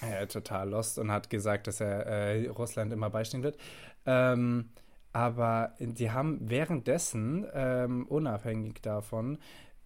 er 0.01 0.27
total 0.27 0.69
lost 0.69 0.99
und 0.99 1.11
hat 1.11 1.29
gesagt, 1.29 1.67
dass 1.67 1.79
er 1.79 2.05
äh, 2.05 2.47
Russland 2.47 2.93
immer 2.93 3.09
beistehen 3.09 3.43
wird. 3.43 3.57
Ähm, 4.05 4.69
aber 5.13 5.73
die 5.79 6.11
haben 6.11 6.39
währenddessen, 6.49 7.45
ähm, 7.53 8.05
unabhängig 8.07 8.81
davon, 8.81 9.37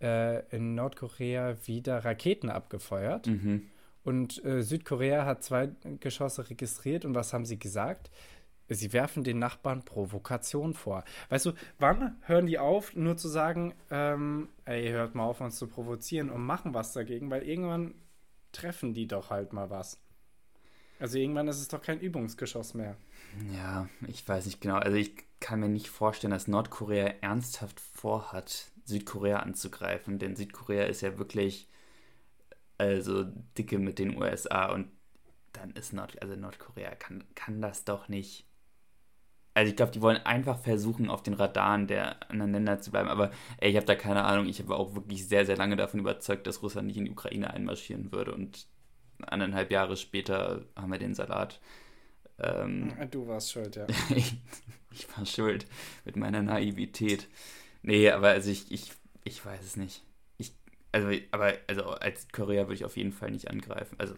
äh, 0.01 0.45
in 0.55 0.75
Nordkorea 0.75 1.55
wieder 1.65 2.03
Raketen 2.03 2.49
abgefeuert. 2.49 3.27
Mhm. 3.27 3.67
Und 4.03 4.43
äh, 4.45 4.63
Südkorea 4.63 5.25
hat 5.25 5.43
zwei 5.43 5.69
Geschosse 5.99 6.49
registriert. 6.49 7.05
Und 7.05 7.15
was 7.15 7.33
haben 7.33 7.45
sie 7.45 7.59
gesagt? 7.59 8.09
Sie 8.69 8.93
werfen 8.93 9.23
den 9.23 9.39
Nachbarn 9.39 9.83
Provokation 9.83 10.73
vor. 10.73 11.03
Weißt 11.29 11.47
du, 11.47 11.53
wann 11.79 12.17
hören 12.21 12.45
die 12.45 12.59
auf, 12.59 12.95
nur 12.95 13.17
zu 13.17 13.27
sagen, 13.27 13.73
ähm, 13.89 14.49
ey, 14.65 14.89
hört 14.89 15.15
mal 15.15 15.23
auf, 15.23 15.41
uns 15.41 15.57
zu 15.57 15.67
provozieren 15.67 16.29
und 16.29 16.45
machen 16.45 16.73
was 16.73 16.93
dagegen, 16.93 17.31
weil 17.31 17.43
irgendwann 17.43 17.95
treffen 18.51 18.93
die 18.93 19.07
doch 19.07 19.31
halt 19.31 19.53
mal 19.53 19.69
was. 19.69 19.99
Also 20.99 21.17
irgendwann 21.17 21.47
ist 21.47 21.59
es 21.59 21.69
doch 21.69 21.81
kein 21.81 21.99
Übungsgeschoss 21.99 22.73
mehr. 22.73 22.95
Ja, 23.55 23.87
ich 24.07 24.27
weiß 24.27 24.45
nicht 24.45 24.61
genau. 24.61 24.75
Also 24.75 24.97
ich 24.97 25.13
kann 25.39 25.61
mir 25.61 25.69
nicht 25.69 25.89
vorstellen, 25.89 26.31
dass 26.31 26.47
Nordkorea 26.47 27.13
ernsthaft 27.21 27.79
vorhat, 27.79 28.71
Südkorea 28.83 29.37
anzugreifen, 29.39 30.19
denn 30.19 30.35
Südkorea 30.35 30.85
ist 30.85 31.01
ja 31.01 31.17
wirklich 31.17 31.69
also 32.79 33.23
dicke 33.57 33.77
mit 33.77 33.99
den 33.99 34.17
USA 34.17 34.73
und 34.73 34.89
dann 35.53 35.71
ist 35.71 35.93
Nord, 35.93 36.21
also 36.21 36.35
Nordkorea 36.35 36.95
kann, 36.95 37.23
kann 37.35 37.61
das 37.61 37.85
doch 37.85 38.07
nicht 38.07 38.49
also 39.59 39.71
ich 39.71 39.75
glaube, 39.75 39.91
die 39.91 40.01
wollen 40.01 40.17
einfach 40.25 40.57
versuchen, 40.57 41.09
auf 41.09 41.21
den 41.21 41.33
Radaren 41.33 41.85
der 41.85 42.29
anderen 42.31 42.53
Länder 42.53 42.79
zu 42.79 42.91
bleiben. 42.91 43.09
Aber 43.09 43.31
ey, 43.57 43.71
ich 43.71 43.75
habe 43.75 43.85
da 43.85 43.95
keine 43.95 44.23
Ahnung. 44.23 44.47
Ich 44.47 44.59
habe 44.59 44.73
auch 44.73 44.95
wirklich 44.95 45.27
sehr, 45.27 45.45
sehr 45.45 45.57
lange 45.57 45.75
davon 45.75 45.99
überzeugt, 45.99 46.47
dass 46.47 46.63
Russland 46.63 46.87
nicht 46.87 46.95
in 46.95 47.03
die 47.03 47.11
Ukraine 47.11 47.53
einmarschieren 47.53 48.13
würde. 48.13 48.33
Und 48.33 48.67
anderthalb 49.21 49.69
Jahre 49.69 49.97
später 49.97 50.65
haben 50.77 50.91
wir 50.91 50.99
den 50.99 51.13
Salat. 51.13 51.59
Ähm, 52.37 52.93
du 53.11 53.27
warst 53.27 53.51
schuld, 53.51 53.75
ja. 53.75 53.85
ich, 54.15 54.37
ich, 54.91 55.17
war 55.17 55.25
schuld 55.25 55.65
mit 56.05 56.15
meiner 56.15 56.41
Naivität. 56.41 57.27
Nee, 57.81 58.09
aber 58.11 58.29
also 58.29 58.51
ich, 58.51 58.71
ich, 58.71 58.93
ich 59.25 59.45
weiß 59.45 59.61
es 59.61 59.75
nicht. 59.75 60.03
Also, 60.91 61.09
aber 61.31 61.53
also 61.67 61.83
als 61.83 62.27
Korea 62.29 62.63
würde 62.63 62.75
ich 62.75 62.85
auf 62.85 62.97
jeden 62.97 63.11
Fall 63.11 63.31
nicht 63.31 63.49
angreifen. 63.49 63.95
Also 63.99 64.15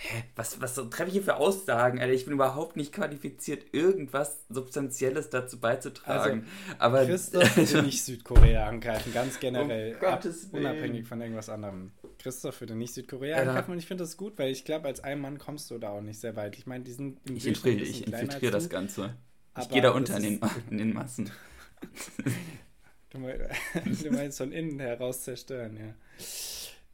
Hä? 0.00 0.22
Was, 0.36 0.60
was 0.60 0.74
treffe 0.74 1.08
ich 1.08 1.14
hier 1.14 1.24
für 1.24 1.36
Aussagen, 1.36 1.98
Alter? 1.98 2.12
Ich 2.12 2.24
bin 2.24 2.34
überhaupt 2.34 2.76
nicht 2.76 2.92
qualifiziert, 2.92 3.74
irgendwas 3.74 4.44
Substanzielles 4.48 5.28
dazu 5.28 5.58
beizutragen. 5.58 6.46
Also, 6.68 6.78
Aber 6.78 7.04
Christoph 7.04 7.56
würde 7.56 7.82
nicht 7.86 8.04
Südkorea 8.04 8.68
angreifen, 8.68 9.12
ganz 9.12 9.40
generell. 9.40 9.96
Um 9.96 10.06
ab, 10.06 10.24
unabhängig 10.52 11.04
von 11.04 11.20
irgendwas 11.20 11.48
anderem. 11.48 11.90
Christoph 12.20 12.60
würde 12.60 12.76
nicht 12.76 12.94
Südkorea 12.94 13.38
ja. 13.38 13.42
angreifen 13.42 13.72
und 13.72 13.78
ich 13.78 13.86
finde 13.86 14.04
das 14.04 14.16
gut, 14.16 14.38
weil 14.38 14.52
ich 14.52 14.64
glaube, 14.64 14.86
als 14.86 15.00
ein 15.00 15.20
Mann 15.20 15.38
kommst 15.38 15.68
du 15.72 15.78
da 15.78 15.90
auch 15.90 16.00
nicht 16.00 16.20
sehr 16.20 16.36
weit. 16.36 16.56
Ich 16.56 16.66
meine, 16.66 16.84
die 16.84 16.92
sind 16.92 17.18
Ich 17.24 17.48
infiltriere, 17.48 17.82
ich 17.82 18.06
infiltriere 18.06 18.52
das 18.52 18.68
Ganze. 18.68 19.16
Ich 19.60 19.68
gehe 19.68 19.82
da 19.82 19.90
unter 19.90 20.16
in 20.18 20.22
den, 20.22 20.40
in 20.70 20.78
den 20.78 20.92
Massen. 20.92 21.28
du, 24.02 24.10
meinst 24.10 24.38
von 24.38 24.52
innen 24.52 24.78
heraus 24.80 25.22
zerstören, 25.22 25.76
ja. 25.76 25.94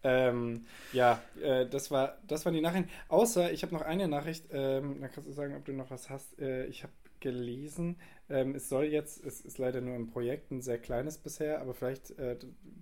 Ähm, 0.06 0.66
ja, 0.92 1.23
äh, 1.42 1.66
das, 1.66 1.90
war, 1.90 2.18
das 2.26 2.44
waren 2.44 2.54
die 2.54 2.61
Nachrichten. 2.61 2.90
Außer, 3.09 3.52
ich 3.52 3.62
habe 3.62 3.75
noch 3.75 3.83
eine 3.83 4.06
Nachricht, 4.06 4.47
ähm, 4.52 5.00
da 5.00 5.09
kannst 5.09 5.28
du 5.28 5.33
sagen, 5.33 5.56
ob 5.56 5.64
du 5.64 5.73
noch 5.73 5.90
was 5.90 6.11
hast. 6.11 6.38
Äh, 6.38 6.66
ich 6.66 6.83
habe 6.83 6.92
gelesen, 7.21 7.97
ähm, 8.28 8.54
es 8.54 8.68
soll 8.68 8.85
jetzt, 8.85 9.25
es 9.25 9.40
ist 9.40 9.56
leider 9.56 9.80
nur 9.80 9.94
ein 9.94 10.06
Projekt, 10.06 10.50
ein 10.50 10.61
sehr 10.61 10.78
kleines 10.78 11.16
bisher, 11.16 11.61
aber 11.61 11.73
vielleicht 11.73 12.11
äh, 12.18 12.37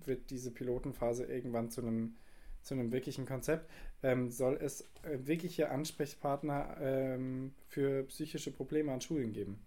wird 0.05 0.29
diese 0.31 0.51
Pilotenphase 0.51 1.23
irgendwann 1.23 1.69
zu 1.69 1.81
einem 1.81 2.15
zu 2.63 2.73
einem 2.73 2.91
wirklichen 2.91 3.25
Konzept, 3.25 3.69
ähm, 4.01 4.29
soll 4.29 4.57
es 4.59 4.81
äh, 5.03 5.19
wirkliche 5.25 5.69
Ansprechpartner 5.69 6.77
ähm, 6.81 7.53
für 7.67 8.03
psychische 8.03 8.51
Probleme 8.51 8.91
an 8.91 9.01
Schulen 9.01 9.33
geben. 9.33 9.59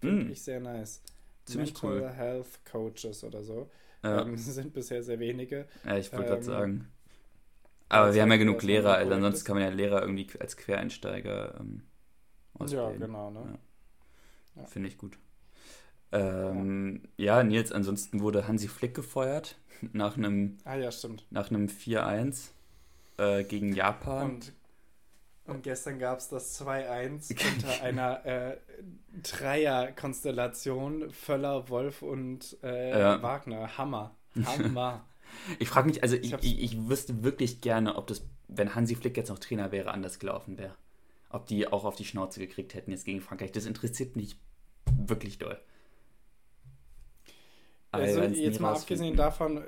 Finde 0.00 0.26
mm. 0.26 0.30
ich 0.30 0.42
sehr 0.42 0.60
nice. 0.60 1.02
Ziemlich 1.46 1.72
Mental 1.82 2.00
cool. 2.02 2.10
Health 2.10 2.64
Coaches 2.70 3.24
oder 3.24 3.42
so. 3.42 3.70
Ja. 4.02 4.22
Ähm, 4.22 4.36
sind 4.36 4.72
bisher 4.72 5.02
sehr 5.02 5.18
wenige. 5.18 5.66
Ja, 5.84 5.96
ich 5.96 6.12
wollte 6.12 6.26
gerade 6.26 6.38
ähm, 6.38 6.42
sagen. 6.42 6.92
Aber 7.88 8.14
wir 8.14 8.22
haben 8.22 8.30
ja 8.32 8.36
genug 8.36 8.62
Lehrer, 8.62 8.94
also 8.94 9.12
ansonsten 9.12 9.46
kann 9.46 9.56
man 9.56 9.64
ja 9.64 9.70
Lehrer 9.70 10.02
irgendwie 10.02 10.28
als 10.40 10.56
Quereinsteiger 10.56 11.54
ähm, 11.60 11.82
ausbilden. 12.54 13.00
Ja, 13.00 13.06
genau, 13.06 13.30
ne? 13.30 13.40
Ja. 13.44 14.62
Ja. 14.62 14.66
Finde 14.66 14.88
ich 14.88 14.98
gut. 14.98 15.18
Ähm, 16.12 17.02
ja. 17.16 17.38
ja. 17.38 17.44
Nils, 17.44 17.72
ansonsten 17.72 18.20
wurde 18.20 18.48
Hansi 18.48 18.68
Flick 18.68 18.94
gefeuert 18.94 19.56
nach 19.92 20.16
einem, 20.16 20.58
ah, 20.64 20.76
ja, 20.76 20.90
stimmt. 20.90 21.26
Nach 21.30 21.50
einem 21.50 21.66
4-1 21.66 22.48
äh, 23.18 23.44
gegen 23.44 23.74
Japan. 23.74 24.34
Und, 24.34 24.52
und 25.46 25.62
gestern 25.62 25.98
gab 25.98 26.18
es 26.18 26.28
das 26.28 26.60
2-1 26.60 27.30
unter 27.54 27.82
einer 27.82 28.24
äh, 28.26 28.56
Dreier-Konstellation 29.22 31.10
Völler, 31.12 31.68
Wolf 31.68 32.02
und 32.02 32.62
äh, 32.62 33.22
Wagner. 33.22 33.76
Hammer. 33.78 34.16
Hammer. 34.44 35.04
Ich 35.58 35.68
frage 35.68 35.88
mich, 35.88 36.02
also 36.02 36.16
ich, 36.16 36.32
ich, 36.34 36.62
ich, 36.62 36.88
wüsste 36.88 37.22
wirklich 37.22 37.60
gerne, 37.60 37.96
ob 37.96 38.06
das, 38.06 38.26
wenn 38.48 38.74
Hansi 38.74 38.94
Flick 38.94 39.16
jetzt 39.16 39.28
noch 39.28 39.38
Trainer 39.38 39.72
wäre, 39.72 39.90
anders 39.90 40.18
gelaufen 40.18 40.58
wäre. 40.58 40.74
Ob 41.30 41.46
die 41.46 41.66
auch 41.66 41.84
auf 41.84 41.96
die 41.96 42.04
Schnauze 42.04 42.40
gekriegt 42.40 42.74
hätten 42.74 42.90
jetzt 42.90 43.04
gegen 43.04 43.20
Frankreich. 43.20 43.52
Das 43.52 43.66
interessiert 43.66 44.16
mich 44.16 44.36
wirklich 44.96 45.38
doll. 45.38 45.60
Also 47.90 48.22
jetzt 48.22 48.60
mal 48.60 48.74
abgesehen 48.74 49.16
davon, 49.16 49.62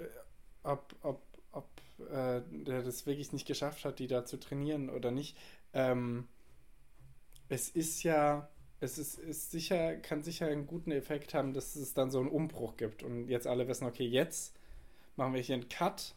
ob, 0.62 0.94
ob, 1.02 1.22
ob 1.52 1.68
äh, 2.10 2.42
der 2.50 2.82
das 2.82 3.06
wirklich 3.06 3.32
nicht 3.32 3.46
geschafft 3.46 3.84
hat, 3.84 3.98
die 3.98 4.06
da 4.06 4.24
zu 4.24 4.38
trainieren 4.38 4.90
oder 4.90 5.10
nicht. 5.10 5.36
Ähm, 5.78 6.26
es 7.48 7.68
ist 7.68 8.02
ja, 8.02 8.48
es 8.80 8.98
ist, 8.98 9.18
ist 9.18 9.52
sicher, 9.52 9.96
kann 9.96 10.22
sicher 10.22 10.46
einen 10.48 10.66
guten 10.66 10.90
Effekt 10.90 11.34
haben, 11.34 11.54
dass 11.54 11.76
es 11.76 11.94
dann 11.94 12.10
so 12.10 12.18
einen 12.18 12.28
Umbruch 12.28 12.76
gibt 12.76 13.04
und 13.04 13.28
jetzt 13.28 13.46
alle 13.46 13.68
wissen, 13.68 13.86
okay, 13.86 14.04
jetzt 14.04 14.54
machen 15.16 15.34
wir 15.34 15.40
hier 15.40 15.54
einen 15.54 15.68
Cut, 15.68 16.14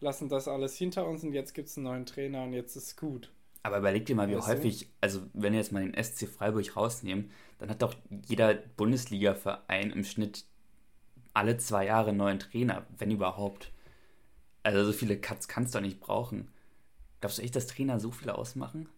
lassen 0.00 0.30
das 0.30 0.48
alles 0.48 0.76
hinter 0.76 1.06
uns 1.06 1.22
und 1.22 1.34
jetzt 1.34 1.52
gibt 1.54 1.68
es 1.68 1.76
einen 1.76 1.84
neuen 1.84 2.06
Trainer 2.06 2.42
und 2.44 2.54
jetzt 2.54 2.74
ist 2.74 2.86
es 2.86 2.96
gut. 2.96 3.30
Aber 3.62 3.78
überleg 3.78 4.06
dir 4.06 4.16
mal, 4.16 4.28
wie 4.28 4.36
weißt 4.36 4.48
häufig, 4.48 4.88
also 5.00 5.20
wenn 5.34 5.52
wir 5.52 5.60
jetzt 5.60 5.72
mal 5.72 5.88
den 5.88 6.02
SC 6.02 6.26
Freiburg 6.26 6.74
rausnehmen, 6.74 7.30
dann 7.58 7.70
hat 7.70 7.82
doch 7.82 7.94
jeder 8.26 8.54
Bundesliga-Verein 8.54 9.90
im 9.90 10.04
Schnitt 10.04 10.46
alle 11.34 11.58
zwei 11.58 11.86
Jahre 11.86 12.08
einen 12.08 12.18
neuen 12.18 12.38
Trainer, 12.40 12.86
wenn 12.98 13.10
überhaupt. 13.10 13.72
Also 14.64 14.84
so 14.84 14.92
viele 14.92 15.20
Cuts 15.20 15.48
kannst 15.48 15.74
du 15.74 15.78
doch 15.78 15.84
nicht 15.84 16.00
brauchen. 16.00 16.48
Glaubst 17.20 17.38
du 17.38 17.42
echt, 17.42 17.54
dass 17.54 17.68
Trainer 17.68 18.00
so 18.00 18.10
viele 18.10 18.36
ausmachen? 18.36 18.88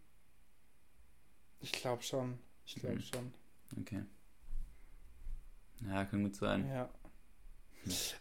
Ich 1.65 1.73
glaube 1.73 2.03
schon. 2.03 2.39
Ich 2.67 2.75
glaube 2.77 2.97
mhm. 2.97 3.01
schon. 3.01 3.35
Okay. 3.81 4.03
Ja, 5.89 6.05
kann 6.05 6.23
gut 6.23 6.37
sein. 6.37 6.69
Ja. 6.69 6.91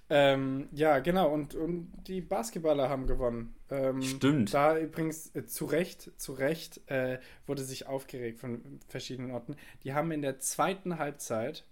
Ähm, 0.09 0.69
ja, 0.71 0.99
genau. 0.99 1.31
Und, 1.33 1.55
und 1.55 1.91
die 2.07 2.21
Basketballer 2.21 2.89
haben 2.89 3.05
gewonnen. 3.05 3.55
Ähm, 3.69 4.01
Stimmt. 4.01 4.53
Da 4.53 4.77
übrigens 4.77 5.33
äh, 5.35 5.45
zu 5.45 5.65
Recht, 5.65 6.11
zu 6.17 6.33
Recht 6.33 6.81
äh, 6.89 7.19
wurde 7.45 7.63
sich 7.63 7.85
aufgeregt 7.87 8.39
von 8.39 8.79
verschiedenen 8.87 9.31
Orten. 9.31 9.55
Die 9.83 9.93
haben 9.93 10.11
in 10.11 10.21
der 10.21 10.39
zweiten 10.39 10.97
Halbzeit 10.97 11.65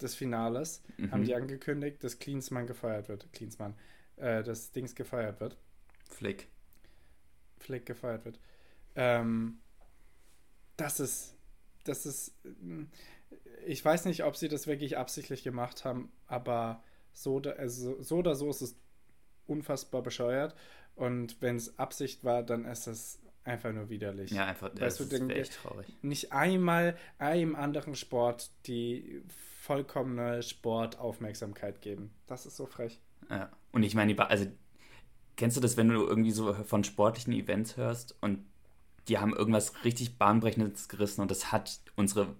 des 0.00 0.14
Finales 0.14 0.82
mhm. 0.96 1.10
haben 1.10 1.24
die 1.24 1.34
angekündigt, 1.34 2.02
dass 2.04 2.20
Klinsmann 2.20 2.68
gefeuert 2.68 3.08
wird. 3.08 3.32
Klinsmann. 3.32 3.74
äh, 4.16 4.44
des 4.44 4.70
Dings 4.70 4.94
gefeiert 4.94 5.40
wird. 5.40 5.56
Flick. 6.08 6.48
Flick 7.58 7.86
gefeiert 7.86 8.24
wird. 8.24 8.38
Ähm, 8.94 9.58
das 10.78 11.00
ist, 11.00 11.36
das 11.84 12.06
ist, 12.06 12.34
ich 13.66 13.84
weiß 13.84 14.06
nicht, 14.06 14.24
ob 14.24 14.36
sie 14.36 14.48
das 14.48 14.66
wirklich 14.66 14.96
absichtlich 14.96 15.42
gemacht 15.42 15.84
haben, 15.84 16.10
aber 16.26 16.82
so, 17.12 17.38
also, 17.38 18.00
so 18.00 18.16
oder 18.16 18.34
so 18.34 18.48
ist 18.48 18.62
es 18.62 18.76
unfassbar 19.46 20.02
bescheuert. 20.02 20.54
Und 20.94 21.40
wenn 21.42 21.56
es 21.56 21.78
Absicht 21.78 22.24
war, 22.24 22.42
dann 22.42 22.64
ist 22.64 22.86
es 22.86 23.20
einfach 23.44 23.72
nur 23.72 23.88
widerlich. 23.88 24.30
Ja, 24.30 24.46
einfach, 24.46 24.70
weißt 24.74 25.00
das 25.00 25.08
du, 25.08 25.16
ist 25.16 25.30
echt 25.30 25.54
traurig. 25.54 25.86
Nicht 26.02 26.32
einmal 26.32 26.96
einem 27.18 27.56
anderen 27.56 27.94
Sport 27.94 28.50
die 28.66 29.22
vollkommene 29.60 30.42
Sportaufmerksamkeit 30.42 31.80
geben. 31.80 32.14
Das 32.26 32.46
ist 32.46 32.56
so 32.56 32.66
frech. 32.66 33.00
Ja. 33.30 33.50
Und 33.72 33.82
ich 33.82 33.94
meine, 33.94 34.18
also 34.28 34.46
kennst 35.36 35.56
du 35.56 35.60
das, 35.60 35.76
wenn 35.76 35.88
du 35.88 36.06
irgendwie 36.06 36.32
so 36.32 36.52
von 36.52 36.84
sportlichen 36.84 37.32
Events 37.32 37.76
hörst 37.76 38.16
und 38.20 38.44
die 39.08 39.18
haben 39.18 39.34
irgendwas 39.34 39.84
richtig 39.84 40.18
bahnbrechendes 40.18 40.88
gerissen 40.88 41.22
und 41.22 41.30
das 41.30 41.52
hat 41.52 41.80
unsere 41.96 42.34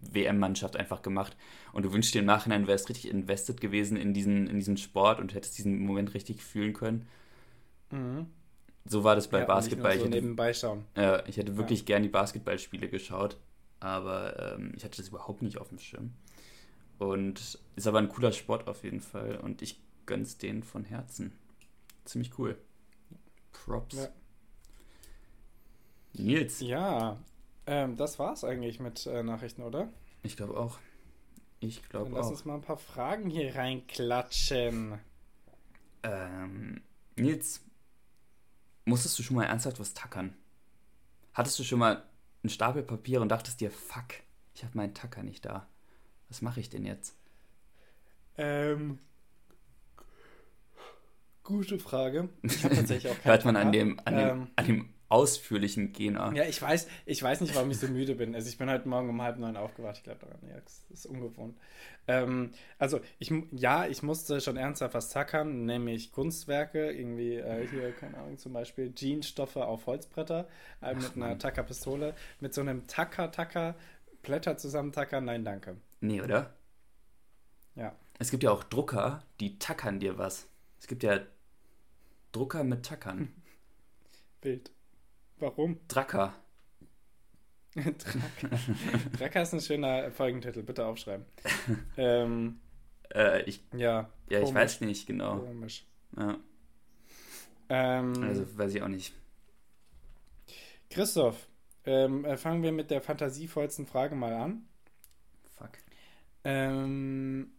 WM-Mannschaft 0.00 0.76
einfach 0.76 1.02
gemacht. 1.02 1.36
Und 1.72 1.84
du 1.84 1.92
wünschst 1.92 2.14
dir 2.14 2.20
im 2.20 2.26
Nachhinein, 2.26 2.62
du 2.62 2.68
wärst 2.68 2.88
richtig 2.88 3.08
invested 3.08 3.60
gewesen 3.60 3.96
in 3.96 4.12
diesen, 4.14 4.46
in 4.46 4.56
diesen 4.56 4.76
Sport 4.76 5.20
und 5.20 5.34
hättest 5.34 5.58
diesen 5.58 5.80
Moment 5.80 6.14
richtig 6.14 6.42
fühlen 6.42 6.72
können. 6.72 7.06
Mhm. 7.90 8.26
So 8.84 9.04
war 9.04 9.14
das 9.14 9.28
bei 9.28 9.40
Ja, 9.40 9.44
Basketball. 9.44 9.98
So 9.98 10.06
ich, 10.06 10.14
hätte, 10.14 10.82
äh, 10.96 11.28
ich 11.28 11.36
hätte 11.36 11.56
wirklich 11.56 11.86
gern 11.86 12.02
die 12.02 12.08
Basketballspiele 12.08 12.88
geschaut, 12.88 13.36
aber 13.80 14.54
ähm, 14.54 14.72
ich 14.76 14.84
hatte 14.84 14.96
das 14.96 15.08
überhaupt 15.08 15.42
nicht 15.42 15.58
auf 15.58 15.68
dem 15.68 15.78
Schirm. 15.78 16.12
Und 16.98 17.58
ist 17.76 17.86
aber 17.86 17.98
ein 17.98 18.08
cooler 18.08 18.32
Sport 18.32 18.68
auf 18.68 18.84
jeden 18.84 19.00
Fall 19.00 19.36
und 19.36 19.62
ich 19.62 19.80
gönn's 20.06 20.38
denen 20.38 20.62
von 20.62 20.84
Herzen. 20.84 21.32
Ziemlich 22.04 22.36
cool. 22.38 22.56
Props. 23.52 23.96
Ja. 23.96 24.08
Nils, 26.14 26.60
Ja, 26.60 27.18
ähm, 27.66 27.96
das 27.96 28.18
war's 28.18 28.44
eigentlich 28.44 28.80
mit 28.80 29.06
äh, 29.06 29.22
Nachrichten, 29.22 29.62
oder? 29.62 29.88
ich 30.22 30.36
glaube 30.36 30.56
auch. 30.56 30.78
Ich 31.60 31.88
glaube 31.88 32.10
lass 32.14 32.26
auch. 32.26 32.30
uns 32.30 32.44
mal 32.44 32.54
ein 32.56 32.60
paar 32.62 32.76
Fragen 32.76 33.30
hier 33.30 33.54
reinklatschen. 33.54 34.98
Ähm, 36.02 36.82
Nils, 37.16 37.60
musstest 38.84 39.18
du 39.18 39.22
schon 39.22 39.36
mal 39.36 39.44
ernsthaft 39.44 39.78
was 39.80 39.94
tackern? 39.94 40.34
Hattest 41.34 41.58
du 41.58 41.64
schon 41.64 41.78
mal 41.78 42.02
einen 42.42 42.50
Stapel 42.50 42.82
Papier 42.82 43.20
und 43.20 43.28
dachtest 43.28 43.60
dir, 43.60 43.70
fuck, 43.70 44.14
ich 44.54 44.64
habe 44.64 44.76
meinen 44.76 44.94
Tacker 44.94 45.22
nicht 45.22 45.44
da. 45.44 45.68
Was 46.28 46.42
mache 46.42 46.60
ich 46.60 46.68
denn 46.70 46.84
jetzt? 46.84 47.14
Ähm, 48.36 48.98
gute 51.44 51.78
Frage. 51.78 52.28
Ich 52.42 52.64
habe 52.64 52.74
tatsächlich 52.74 53.12
auch 53.12 53.16
keinen 53.22 53.30
Hört 53.32 53.44
man 53.44 53.56
an 53.56 53.70
dem, 53.72 54.00
an 54.04 54.16
dem, 54.16 54.28
Ähm, 54.28 54.48
an 54.56 54.66
dem 54.66 54.94
ausführlichen 55.12 55.92
Gena. 55.92 56.32
Ja, 56.32 56.44
ich 56.44 56.60
weiß, 56.60 56.88
ich 57.04 57.22
weiß 57.22 57.42
nicht, 57.42 57.54
warum 57.54 57.70
ich 57.70 57.78
so 57.78 57.86
müde 57.86 58.14
bin. 58.14 58.34
Also 58.34 58.48
ich 58.48 58.56
bin 58.56 58.70
heute 58.70 58.88
Morgen 58.88 59.10
um 59.10 59.20
halb 59.20 59.38
neun 59.38 59.58
aufgewacht. 59.58 59.98
Ich 59.98 60.04
glaube 60.04 60.20
daran, 60.20 60.38
ja, 60.48 60.58
das 60.58 60.84
ist 60.90 61.04
ungewohnt. 61.04 61.58
Ähm, 62.08 62.52
also 62.78 62.98
ich, 63.18 63.30
ja, 63.52 63.86
ich 63.86 64.02
musste 64.02 64.40
schon 64.40 64.56
ernsthaft 64.56 64.94
was 64.94 65.10
tackern, 65.10 65.66
nämlich 65.66 66.12
Kunstwerke, 66.12 66.90
irgendwie 66.90 67.34
äh, 67.34 67.68
hier, 67.68 67.92
keine 67.92 68.16
Ahnung, 68.16 68.38
zum 68.38 68.54
Beispiel 68.54 68.94
Jeansstoffe 68.96 69.56
auf 69.56 69.86
Holzbretter 69.86 70.48
äh, 70.80 70.94
mit 70.94 71.14
einer 71.14 71.28
Mann. 71.28 71.38
Tackerpistole, 71.38 72.14
mit 72.40 72.54
so 72.54 72.62
einem 72.62 72.86
Tacker-Tacker, 72.86 73.74
Blätter 74.22 74.56
zusammentackern, 74.56 75.26
nein, 75.26 75.44
danke. 75.44 75.76
Nee, 76.00 76.22
oder? 76.22 76.54
Ja. 77.74 77.94
Es 78.18 78.30
gibt 78.30 78.44
ja 78.44 78.50
auch 78.50 78.64
Drucker, 78.64 79.24
die 79.40 79.58
tackern 79.58 80.00
dir 80.00 80.16
was. 80.16 80.48
Es 80.80 80.86
gibt 80.86 81.02
ja 81.02 81.20
Drucker 82.32 82.64
mit 82.64 82.86
Tackern. 82.86 83.28
Bild. 84.40 84.70
Warum? 85.42 85.80
Dracker. 85.88 86.32
Dracker. 87.74 88.60
Dracker 89.18 89.42
ist 89.42 89.52
ein 89.54 89.60
schöner 89.60 90.12
Folgentitel, 90.12 90.62
bitte 90.62 90.86
aufschreiben. 90.86 91.26
ähm, 91.96 92.60
Äh, 93.12 93.42
ich, 93.42 93.60
ja. 93.76 94.08
ja, 94.28 94.40
ich 94.40 94.54
weiß 94.54 94.82
nicht 94.82 95.04
genau. 95.08 95.38
Komisch. 95.40 95.84
Ja, 96.16 96.36
Ähm, 97.68 98.22
also 98.22 98.56
weiß 98.56 98.72
ich 98.74 98.82
auch 98.82 98.88
nicht. 98.88 99.12
Christoph, 100.90 101.48
ähm, 101.86 102.24
äh, 102.24 102.36
fangen 102.36 102.62
wir 102.62 102.70
mit 102.70 102.92
der 102.92 103.00
fantasievollsten 103.02 103.86
Frage 103.86 104.14
mal 104.14 104.34
an. 104.34 104.68
Fuck. 105.56 105.72
Ähm, 106.44 107.50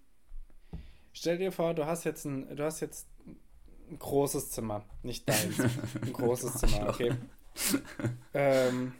stell 1.12 1.38
dir 1.38 1.52
vor, 1.52 1.74
du 1.74 1.86
hast 1.86 2.06
jetzt 2.06 2.24
ein, 2.24 2.56
du 2.56 2.63
hast 2.63 2.80
jetzt 2.80 3.10
ein 3.89 4.00
großes 4.00 4.52
Zimmer, 4.52 4.86
nicht 5.02 5.28
deins, 5.28 5.60
ein 5.60 6.13
großes 6.13 6.54
Zimmer, 6.60 6.88
okay. 6.88 7.13
ähm, 8.33 8.93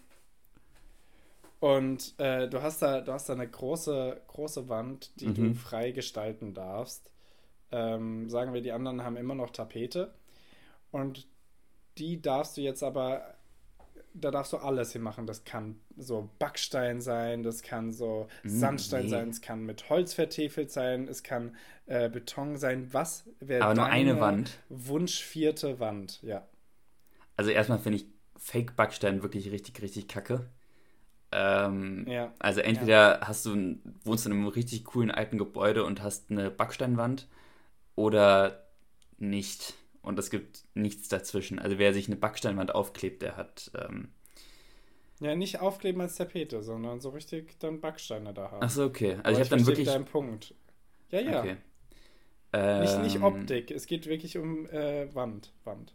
und 1.60 2.20
äh, 2.20 2.50
du 2.50 2.62
hast 2.62 2.82
da, 2.82 3.02
du 3.02 3.14
hast 3.14 3.30
da 3.30 3.34
eine 3.34 3.48
große, 3.50 4.22
große 4.28 4.68
Wand, 4.68 5.20
die 5.22 5.34
du 5.34 5.54
Mhm. 5.54 5.54
frei 5.54 5.92
gestalten 5.92 6.54
darfst. 6.54 7.10
Ähm, 7.72 8.30
sagen 8.30 8.54
wir, 8.54 8.62
die 8.62 8.74
anderen 8.74 9.04
haben 9.04 9.18
immer 9.18 9.36
noch 9.36 9.52
Tapete. 9.52 10.14
Und 10.92 11.28
die 11.98 12.22
darfst 12.22 12.58
du 12.58 12.62
jetzt 12.62 12.84
aber, 12.84 13.36
da 14.14 14.32
darfst 14.32 14.54
du 14.54 14.58
alles 14.58 14.94
hinmachen. 14.94 15.28
Das 15.28 15.46
kann 15.46 15.80
so 15.98 16.30
Backstein 16.40 17.02
sein, 17.02 17.44
das 17.44 17.64
kann 17.64 17.94
so 17.94 18.28
Mm, 18.44 18.50
Sandstein 18.60 19.08
nee. 19.08 19.10
sein, 19.10 19.30
es 19.30 19.42
kann 19.42 19.64
mit 19.66 19.90
Holz 19.90 20.14
vertefelt 20.16 20.72
sein, 20.72 21.08
es 21.10 21.24
kann 21.24 21.56
äh, 21.88 22.10
Beton 22.10 22.58
sein. 22.58 22.94
Was 22.94 23.30
wäre 23.42 23.64
Aber 23.64 23.74
nur 23.74 23.90
eine 23.90 24.20
Wand. 24.20 24.60
Wunsch 24.70 25.24
vierte 25.24 25.80
Wand? 25.80 26.22
Ja. 26.24 26.48
Also 27.36 27.52
erstmal 27.52 27.80
finde 27.80 27.98
ich 27.98 28.06
Fake-Backstein 28.44 29.24
wirklich 29.24 29.52
richtig, 29.52 29.82
richtig 29.82 30.08
kacke. 30.08 30.50
Ähm, 31.32 32.06
Ja. 32.06 32.34
Also 32.40 32.62
entweder 32.62 33.22
hast 33.24 33.46
du 33.46 33.54
ein, 33.54 33.82
wohnst 34.04 34.26
in 34.26 34.34
einem 34.34 34.48
richtig 34.48 34.86
coolen 34.86 35.12
alten 35.12 35.38
Gebäude 35.38 35.86
und 35.86 36.02
hast 36.04 36.32
eine 36.32 36.52
Backsteinwand 36.52 37.28
oder 37.96 38.66
nicht. 39.20 39.76
Und 40.04 40.20
es 40.20 40.30
gibt 40.32 40.66
nichts 40.76 41.10
dazwischen. 41.10 41.60
Also 41.60 41.80
wer 41.80 41.94
sich 41.94 42.08
eine 42.08 42.18
Backsteinwand 42.18 42.76
aufklebt, 42.76 43.22
der 43.24 43.38
hat. 43.38 43.72
Ähm, 43.76 44.10
Ja, 45.20 45.36
nicht 45.36 45.60
aufkleben 45.60 46.02
als 46.02 46.18
Tapete, 46.18 46.62
sondern 46.64 47.00
so 47.02 47.10
richtig 47.10 47.58
dann 47.60 47.82
Backsteine 47.82 48.34
da 48.34 48.52
haben. 48.52 48.64
ach 48.64 48.70
so, 48.70 48.86
okay. 48.86 49.20
Aber 49.24 49.28
Also 49.28 49.42
ich 49.42 49.52
habe 49.52 49.58
dann 49.58 49.66
wirklich. 49.68 49.88
deinen 49.88 50.06
Punkt. 50.06 50.54
Ja, 51.12 51.22
ja. 51.22 51.40
Okay. 51.40 51.58
Nicht, 52.78 53.00
nicht 53.00 53.16
Ähm, 53.16 53.24
Optik, 53.24 53.72
es 53.72 53.88
geht 53.88 54.06
wirklich 54.08 54.38
um 54.38 54.68
äh, 54.68 55.14
Wand. 55.16 55.54
Wand. 55.64 55.94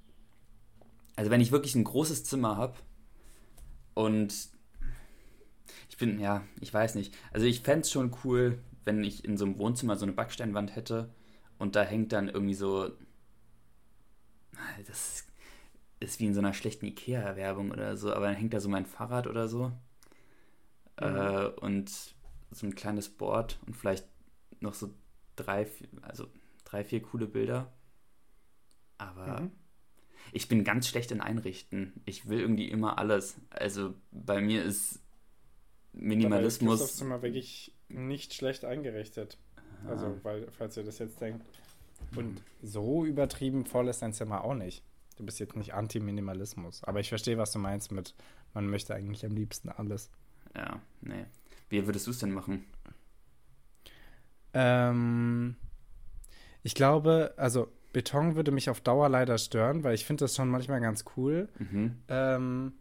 Also 1.18 1.30
wenn 1.30 1.42
ich 1.42 1.52
wirklich 1.52 1.74
ein 1.74 1.84
großes 1.84 2.24
Zimmer 2.24 2.56
habe 2.56 2.76
und 3.94 4.32
ich 5.88 5.96
bin, 5.96 6.18
ja, 6.20 6.42
ich 6.60 6.72
weiß 6.72 6.94
nicht. 6.94 7.14
Also 7.32 7.46
ich 7.46 7.60
fände 7.60 7.80
es 7.80 7.90
schon 7.90 8.14
cool, 8.24 8.58
wenn 8.84 9.04
ich 9.04 9.24
in 9.24 9.36
so 9.36 9.44
einem 9.44 9.58
Wohnzimmer 9.58 9.96
so 9.96 10.04
eine 10.04 10.12
Backsteinwand 10.12 10.74
hätte 10.76 11.10
und 11.58 11.76
da 11.76 11.82
hängt 11.82 12.12
dann 12.12 12.28
irgendwie 12.28 12.54
so, 12.54 12.90
das 14.86 15.26
ist 16.00 16.20
wie 16.20 16.26
in 16.26 16.34
so 16.34 16.40
einer 16.40 16.54
schlechten 16.54 16.86
Ikea-Werbung 16.86 17.70
oder 17.72 17.96
so, 17.96 18.12
aber 18.12 18.26
dann 18.26 18.36
hängt 18.36 18.54
da 18.54 18.60
so 18.60 18.68
mein 18.68 18.86
Fahrrad 18.86 19.26
oder 19.26 19.48
so 19.48 19.72
äh, 20.96 21.46
und 21.60 21.90
so 22.50 22.66
ein 22.66 22.74
kleines 22.74 23.08
Board 23.08 23.58
und 23.66 23.76
vielleicht 23.76 24.06
noch 24.60 24.74
so 24.74 24.90
drei, 25.36 25.66
vier- 25.66 25.88
also 26.02 26.26
drei, 26.64 26.84
vier 26.84 27.02
coole 27.02 27.26
Bilder. 27.26 27.72
Aber 28.98 29.42
Mhm. 29.42 29.52
Ich 30.32 30.48
bin 30.48 30.64
ganz 30.64 30.88
schlecht 30.88 31.10
in 31.10 31.20
Einrichten. 31.20 31.92
Ich 32.04 32.28
will 32.28 32.40
irgendwie 32.40 32.68
immer 32.68 32.98
alles. 32.98 33.36
Also 33.50 33.94
bei 34.10 34.40
mir 34.40 34.64
ist 34.64 35.00
Dabei 35.92 36.00
ist 36.00 36.02
Minimalismus. 36.02 36.96
Zimmer 36.96 37.22
wirklich 37.22 37.74
nicht 37.88 38.34
schlecht 38.34 38.64
eingerichtet. 38.64 39.38
Also, 39.86 40.18
weil, 40.22 40.50
falls 40.50 40.76
ihr 40.76 40.84
das 40.84 40.98
jetzt 40.98 41.20
denkt. 41.20 41.44
Und 42.16 42.42
so 42.62 43.04
übertrieben 43.04 43.64
voll 43.64 43.88
ist 43.88 44.02
dein 44.02 44.12
Zimmer 44.12 44.44
auch 44.44 44.54
nicht. 44.54 44.82
Du 45.16 45.24
bist 45.24 45.40
jetzt 45.40 45.56
nicht 45.56 45.74
Anti-Minimalismus. 45.74 46.84
Aber 46.84 47.00
ich 47.00 47.08
verstehe, 47.08 47.38
was 47.38 47.52
du 47.52 47.58
meinst 47.58 47.90
mit, 47.92 48.14
man 48.54 48.68
möchte 48.68 48.94
eigentlich 48.94 49.24
am 49.24 49.32
liebsten 49.32 49.68
alles. 49.68 50.10
Ja, 50.54 50.80
nee. 51.00 51.26
Wie 51.68 51.86
würdest 51.86 52.06
du 52.06 52.12
es 52.12 52.18
denn 52.18 52.32
machen? 52.32 52.64
Ähm, 54.54 55.56
ich 56.62 56.74
glaube, 56.74 57.34
also 57.36 57.68
Beton 57.92 58.36
würde 58.36 58.50
mich 58.50 58.68
auf 58.70 58.80
Dauer 58.80 59.08
leider 59.08 59.38
stören, 59.38 59.82
weil 59.84 59.94
ich 59.94 60.04
finde 60.04 60.24
das 60.24 60.36
schon 60.36 60.48
manchmal 60.48 60.80
ganz 60.80 61.04
cool. 61.16 61.48
Mhm. 61.58 61.96
Ähm, 62.08 62.72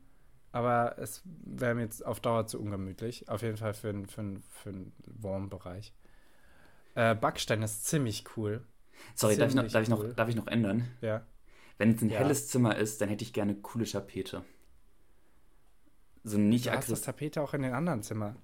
aber 0.51 0.97
es 0.99 1.21
wäre 1.25 1.75
mir 1.75 1.81
jetzt 1.83 2.05
auf 2.05 2.19
Dauer 2.19 2.47
zu 2.47 2.59
ungemütlich. 2.59 3.29
Auf 3.29 3.41
jeden 3.41 3.57
Fall 3.57 3.73
für, 3.73 3.89
einen- 3.89 4.05
für, 4.07 4.23
für 4.49 4.69
einen 4.69 4.93
Warm-Bereich. 5.05 5.93
Äh, 6.95 7.15
Backstein 7.15 7.61
ist 7.63 7.85
ziemlich 7.85 8.25
cool. 8.35 8.63
Sorry, 9.15 9.35
darf 9.37 9.49
ich, 9.49 9.55
noch, 9.55 9.61
Ziemlich 9.67 9.73
darf, 9.73 9.83
ich 9.83 9.89
noch, 9.89 10.15
darf 10.15 10.29
ich 10.29 10.35
noch 10.35 10.47
ändern? 10.47 10.87
Ja. 11.01 11.25
Wenn 11.77 11.91
es 11.91 12.01
ein 12.01 12.09
Ja. 12.09 12.17
helles 12.19 12.47
Zimmer 12.47 12.75
ist, 12.75 12.99
dann 13.01 13.09
hätte 13.09 13.23
ich 13.23 13.33
gerne 13.33 13.53
coole 13.55 13.85
Tapete. 13.85 14.43
So 16.23 16.37
nicht 16.37 16.67
hast 16.69 16.75
das 16.75 16.83
aggressiv. 16.85 17.05
Tapete 17.05 17.41
auch 17.41 17.53
in 17.53 17.61
den 17.61 17.73
anderen 17.73 18.01
Zimmern. 18.03 18.35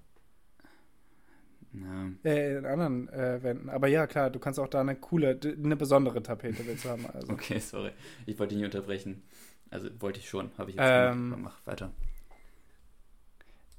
Ja. 1.74 2.30
Äh, 2.30 2.58
in 2.58 2.66
anderen 2.66 3.08
äh, 3.08 3.42
Wänden. 3.42 3.68
Aber 3.68 3.88
ja, 3.88 4.06
klar, 4.06 4.30
du 4.30 4.38
kannst 4.38 4.60
auch 4.60 4.68
da 4.68 4.80
eine 4.80 4.94
coole, 4.96 5.38
eine 5.42 5.76
besondere 5.76 6.22
Tapete 6.22 6.64
willst 6.66 6.84
haben. 6.84 7.04
Also. 7.12 7.32
Okay, 7.32 7.58
sorry. 7.58 7.90
Ich 8.26 8.38
wollte 8.38 8.54
dich 8.54 8.62
nicht 8.62 8.74
unterbrechen. 8.74 9.22
Also 9.70 9.88
wollte 10.00 10.20
ich 10.20 10.28
schon, 10.28 10.50
habe 10.56 10.70
ich 10.70 10.76
jetzt 10.76 10.84
Ähm, 10.86 11.30
gemacht. 11.30 11.54
Mach 11.64 11.66
weiter. 11.66 11.90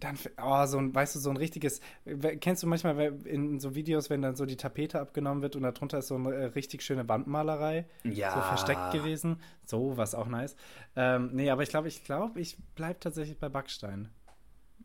Dann, 0.01 0.17
oh, 0.43 0.65
so 0.65 0.77
ein, 0.77 0.93
weißt 0.93 1.15
du, 1.15 1.19
so 1.19 1.29
ein 1.29 1.37
richtiges, 1.37 1.79
kennst 2.41 2.61
du 2.61 2.67
manchmal 2.67 2.99
in 3.25 3.61
so 3.61 3.75
Videos, 3.75 4.09
wenn 4.09 4.21
dann 4.21 4.35
so 4.35 4.45
die 4.45 4.57
Tapete 4.57 4.99
abgenommen 4.99 5.41
wird 5.41 5.55
und 5.55 5.63
darunter 5.63 5.99
ist 5.99 6.07
so 6.07 6.15
eine 6.15 6.33
äh, 6.35 6.45
richtig 6.47 6.83
schöne 6.83 7.07
Wandmalerei, 7.07 7.85
Ja. 8.03 8.33
so 8.35 8.41
versteckt 8.41 8.91
gewesen, 8.91 9.39
so, 9.65 9.95
was 9.95 10.13
auch 10.13 10.27
nice. 10.27 10.57
Ähm, 10.97 11.29
nee, 11.31 11.49
aber 11.49 11.63
ich 11.63 11.69
glaube, 11.69 11.87
ich 11.87 12.03
glaube, 12.03 12.41
ich 12.41 12.57
bleib 12.75 12.99
tatsächlich 12.99 13.39
bei 13.39 13.47
Backstein. 13.47 14.09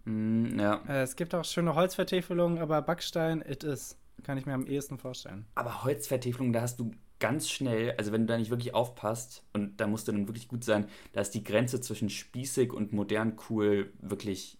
Mm, 0.05 0.59
ja. 0.59 0.83
Äh, 0.89 1.03
es 1.03 1.17
gibt 1.17 1.35
auch 1.35 1.45
schöne 1.45 1.75
Holzvertäfelungen, 1.75 2.59
aber 2.59 2.83
Backstein, 2.83 3.43
it 3.43 3.65
is. 3.65 3.99
Kann 4.23 4.37
ich 4.37 4.47
mir 4.47 4.55
am 4.55 4.67
ehesten 4.67 4.99
vorstellen. 4.99 5.47
Aber 5.55 5.83
Holzvertäfelung, 5.83 6.53
da 6.53 6.63
hast 6.63 6.79
du 6.79 6.93
ganz 7.21 7.49
schnell, 7.49 7.95
also 7.97 8.13
wenn 8.13 8.23
du 8.23 8.27
da 8.27 8.39
nicht 8.39 8.51
wirklich 8.51 8.75
aufpasst, 8.75 9.45
und 9.53 9.81
da 9.81 9.87
musst 9.87 10.09
du 10.09 10.13
dann 10.13 10.27
wirklich 10.27 10.49
gut 10.49 10.65
sein, 10.65 10.89
da 11.13 11.21
ist 11.21 11.31
die 11.31 11.45
Grenze 11.45 11.81
zwischen 11.81 12.11
spießig 12.11 12.73
und 12.73 12.93
modern 12.93 13.37
cool 13.49 13.93
wirklich, 14.01 14.59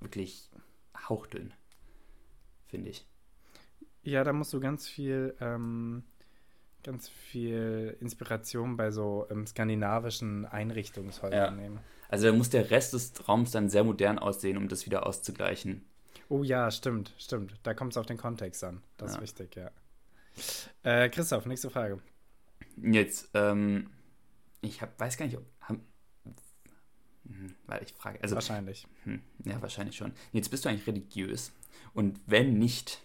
wirklich 0.00 0.50
hauchdünn. 1.08 1.52
Finde 2.66 2.90
ich. 2.90 3.06
Ja, 4.02 4.24
da 4.24 4.32
musst 4.32 4.52
du 4.52 4.60
ganz 4.60 4.88
viel, 4.88 5.34
ähm, 5.40 6.04
ganz 6.82 7.08
viel 7.08 7.96
Inspiration 8.00 8.76
bei 8.76 8.90
so 8.90 9.26
ähm, 9.30 9.46
skandinavischen 9.46 10.46
Einrichtungshäusern 10.46 11.32
Ja. 11.32 11.50
nehmen. 11.50 11.80
Also 12.08 12.26
da 12.30 12.32
muss 12.32 12.48
der 12.50 12.70
Rest 12.70 12.94
des 12.94 13.28
Raums 13.28 13.50
dann 13.50 13.68
sehr 13.68 13.84
modern 13.84 14.18
aussehen, 14.18 14.56
um 14.56 14.68
das 14.68 14.86
wieder 14.86 15.06
auszugleichen. 15.06 15.84
Oh 16.30 16.42
ja, 16.42 16.70
stimmt, 16.70 17.14
stimmt. 17.18 17.54
Da 17.62 17.74
kommt 17.74 17.92
es 17.92 17.96
auf 17.96 18.06
den 18.06 18.16
Kontext 18.16 18.62
an. 18.64 18.82
Das 18.96 19.12
Ja. 19.12 19.16
ist 19.18 19.22
wichtig, 19.22 19.56
ja. 19.56 19.70
Äh, 20.82 21.08
Christoph, 21.10 21.46
nächste 21.46 21.68
Frage. 21.70 22.00
Jetzt, 22.76 23.28
ähm, 23.34 23.90
ich 24.60 24.80
hab, 24.80 24.98
weiß 24.98 25.16
gar 25.16 25.26
nicht, 25.26 25.36
ob. 25.36 25.44
Haben, 25.60 25.82
hm, 27.26 27.54
weil 27.66 27.82
ich 27.82 27.92
frage, 27.92 28.22
also 28.22 28.34
Wahrscheinlich. 28.36 28.86
Hm, 29.04 29.20
ja, 29.44 29.60
wahrscheinlich 29.60 29.96
schon. 29.96 30.12
Jetzt 30.32 30.50
bist 30.50 30.64
du 30.64 30.68
eigentlich 30.68 30.86
religiös. 30.86 31.52
Und 31.92 32.20
wenn 32.26 32.58
nicht, 32.58 33.02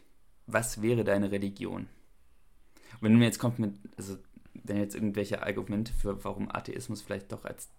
was 0.48 0.82
wäre 0.82 1.04
deine 1.04 1.32
Religion? 1.32 1.88
Wenn 3.02 3.18
mir 3.18 3.26
jetzt 3.26 3.40
kommt 3.40 3.60
mit, 3.60 3.76
also 3.98 4.18
wenn 4.54 4.78
jetzt 4.78 4.96
irgendwelche 4.96 5.44
Argumente 5.44 5.94
für 5.94 6.24
warum 6.24 6.50
Atheismus 6.50 7.02
vielleicht 7.02 7.32
doch 7.32 7.46
als 7.46 7.70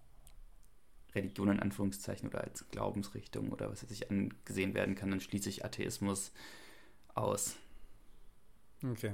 Religion 1.13 1.49
in 1.49 1.59
Anführungszeichen 1.59 2.29
oder 2.29 2.43
als 2.43 2.69
Glaubensrichtung 2.69 3.51
oder 3.51 3.71
was 3.71 3.83
weiß 3.83 3.91
ich 3.91 4.11
angesehen 4.11 4.73
werden 4.73 4.95
kann, 4.95 5.11
dann 5.11 5.21
schließe 5.21 5.49
ich 5.49 5.63
Atheismus 5.63 6.31
aus. 7.13 7.55
Okay. 8.83 9.13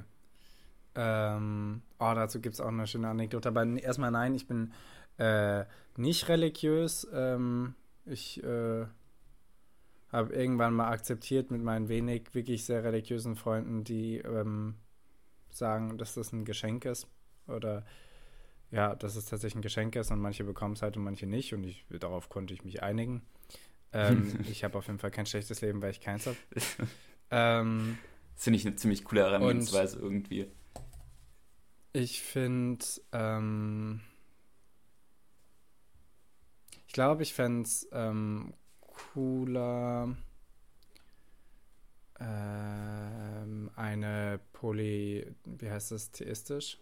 Ähm, 0.95 1.81
oh, 1.99 2.11
dazu 2.13 2.41
gibt 2.41 2.55
es 2.55 2.61
auch 2.61 2.67
eine 2.67 2.87
schöne 2.87 3.07
Anekdote. 3.07 3.49
Aber 3.49 3.65
erstmal 3.65 4.11
nein, 4.11 4.33
ich 4.35 4.47
bin 4.47 4.73
äh, 5.17 5.65
nicht 5.95 6.27
religiös. 6.27 7.07
Ähm, 7.13 7.75
ich 8.05 8.43
äh, 8.43 8.85
habe 10.11 10.33
irgendwann 10.33 10.73
mal 10.73 10.89
akzeptiert 10.89 11.51
mit 11.51 11.61
meinen 11.61 11.87
wenig, 11.87 12.33
wirklich 12.33 12.65
sehr 12.65 12.83
religiösen 12.83 13.35
Freunden, 13.35 13.83
die 13.83 14.17
ähm, 14.17 14.75
sagen, 15.55 15.97
dass 15.97 16.13
das 16.15 16.31
ein 16.31 16.45
Geschenk 16.45 16.85
ist. 16.85 17.07
Oder 17.47 17.85
ja, 18.71 18.95
dass 18.95 19.15
es 19.15 19.25
tatsächlich 19.25 19.55
ein 19.55 19.61
Geschenk 19.61 19.95
ist 19.95 20.11
und 20.11 20.19
manche 20.19 20.43
bekommen 20.43 20.75
es 20.75 20.81
halt 20.81 20.97
und 20.97 21.03
manche 21.03 21.27
nicht. 21.27 21.53
Und 21.53 21.63
ich, 21.63 21.85
darauf 21.99 22.29
konnte 22.29 22.53
ich 22.53 22.63
mich 22.63 22.81
einigen. 22.83 23.21
Ähm, 23.93 24.39
ich 24.49 24.63
habe 24.63 24.77
auf 24.77 24.87
jeden 24.87 24.99
Fall 24.99 25.11
kein 25.11 25.25
schlechtes 25.25 25.61
Leben, 25.61 25.81
weil 25.81 25.91
ich 25.91 26.01
keins 26.01 26.27
habe. 26.27 26.37
Ähm, 27.29 27.97
Das 28.33 28.45
finde 28.45 28.57
ich 28.57 28.65
eine 28.65 28.75
ziemlich 28.75 29.03
coole 29.03 29.21
Herangehensweise 29.21 29.99
irgendwie. 29.99 30.47
Ich 31.93 32.23
finde, 32.23 32.83
ähm, 33.11 34.01
ich 36.87 36.93
glaube, 36.93 37.21
ich 37.21 37.35
fände 37.35 37.67
es 37.67 37.87
ähm, 37.91 38.55
cooler, 38.79 40.15
ähm, 42.21 43.71
eine 43.75 44.39
Poly, 44.53 45.25
wie 45.45 45.69
heißt 45.69 45.91
das, 45.91 46.11
theistisch? 46.11 46.77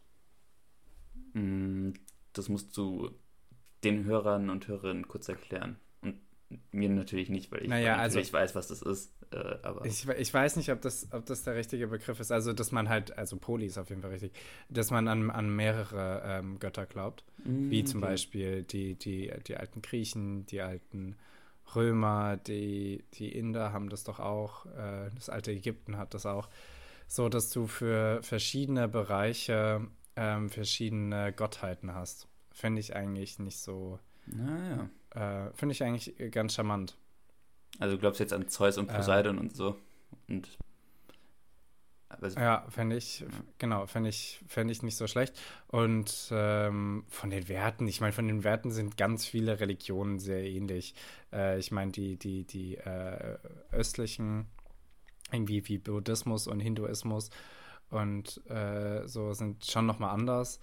Mm, 1.33 1.91
Das 2.33 2.49
musst 2.49 2.75
du 2.77 3.09
den 3.83 4.03
Hörern 4.05 4.49
und 4.49 4.67
Hörerinnen 4.67 5.07
kurz 5.07 5.29
erklären. 5.29 5.77
Und 6.01 6.19
mir 6.71 6.89
natürlich 6.89 7.29
nicht, 7.29 7.51
weil 7.51 7.63
ich 7.63 7.69
Naja, 7.69 7.97
natürlich 7.97 8.33
weiß, 8.33 8.55
was 8.55 8.67
das 8.67 8.81
ist. 8.81 9.13
Äh, 9.31 9.57
aber 9.63 9.85
Ich, 9.85 10.07
ich 10.07 10.33
weiß 10.33 10.55
nicht, 10.57 10.71
ob 10.71 10.81
das, 10.81 11.07
ob 11.11 11.25
das 11.25 11.43
der 11.43 11.55
richtige 11.55 11.87
Begriff 11.87 12.19
ist. 12.19 12.31
Also, 12.31 12.53
dass 12.53 12.71
man 12.71 12.89
halt, 12.89 13.17
also 13.17 13.37
Poly 13.37 13.65
ist 13.67 13.77
auf 13.77 13.89
jeden 13.89 14.01
Fall 14.01 14.11
richtig, 14.11 14.33
dass 14.69 14.91
man 14.91 15.07
an, 15.07 15.29
an 15.29 15.55
mehrere 15.55 16.21
ähm, 16.25 16.59
Götter 16.59 16.85
glaubt. 16.85 17.23
Mm, 17.45 17.69
Wie 17.69 17.83
zum 17.83 18.01
okay. 18.03 18.11
Beispiel 18.11 18.63
die, 18.63 18.95
die, 18.95 19.31
die 19.47 19.55
alten 19.57 19.81
Griechen, 19.81 20.45
die 20.47 20.61
alten 20.61 21.15
Römer, 21.75 22.37
die, 22.37 23.03
die 23.13 23.31
Inder 23.33 23.71
haben 23.73 23.89
das 23.89 24.03
doch 24.03 24.19
auch, 24.19 24.65
äh, 24.67 25.09
das 25.15 25.29
alte 25.29 25.51
Ägypten 25.51 25.97
hat 25.97 26.13
das 26.13 26.25
auch. 26.25 26.49
So, 27.07 27.27
dass 27.29 27.49
du 27.51 27.67
für 27.67 28.21
verschiedene 28.23 28.87
Bereiche 28.87 29.87
ähm, 30.15 30.49
verschiedene 30.49 31.33
Gottheiten 31.33 31.93
hast. 31.95 32.27
Finde 32.51 32.81
ich 32.81 32.95
eigentlich 32.95 33.39
nicht 33.39 33.57
so, 33.59 33.99
Naja. 34.25 34.89
äh, 35.11 35.51
finde 35.55 35.73
ich 35.73 35.83
eigentlich 35.83 36.13
ganz 36.31 36.53
charmant. 36.53 36.97
Also 37.79 37.95
du 37.95 37.99
glaubst 38.01 38.19
jetzt 38.19 38.33
an 38.33 38.47
Zeus 38.47 38.77
und 38.77 38.89
Ähm. 38.89 38.95
Poseidon 38.95 39.37
und 39.37 39.55
so. 39.55 39.75
Und 40.27 40.57
es- 42.21 42.35
Ja, 42.35 42.65
fände 42.69 42.95
ich, 42.97 43.25
genau, 43.57 43.85
fände 43.85 44.09
ich, 44.09 44.41
fänd 44.47 44.71
ich 44.71 44.81
nicht 44.83 44.97
so 44.97 45.07
schlecht. 45.07 45.39
Und 45.67 46.29
ähm, 46.31 47.05
von 47.09 47.29
den 47.29 47.47
Werten, 47.47 47.87
ich 47.87 48.01
meine, 48.01 48.13
von 48.13 48.27
den 48.27 48.43
Werten 48.43 48.71
sind 48.71 48.97
ganz 48.97 49.25
viele 49.25 49.59
Religionen 49.59 50.19
sehr 50.19 50.43
ähnlich. 50.43 50.95
Äh, 51.31 51.59
ich 51.59 51.71
meine, 51.71 51.91
die, 51.91 52.17
die, 52.17 52.45
die 52.45 52.77
äh, 52.77 53.37
östlichen, 53.71 54.47
irgendwie 55.31 55.67
wie 55.67 55.77
Buddhismus 55.77 56.47
und 56.47 56.59
Hinduismus 56.59 57.29
und 57.89 58.41
äh, 58.49 59.07
so 59.07 59.33
sind 59.33 59.65
schon 59.65 59.85
nochmal 59.85 60.11
anders. 60.13 60.59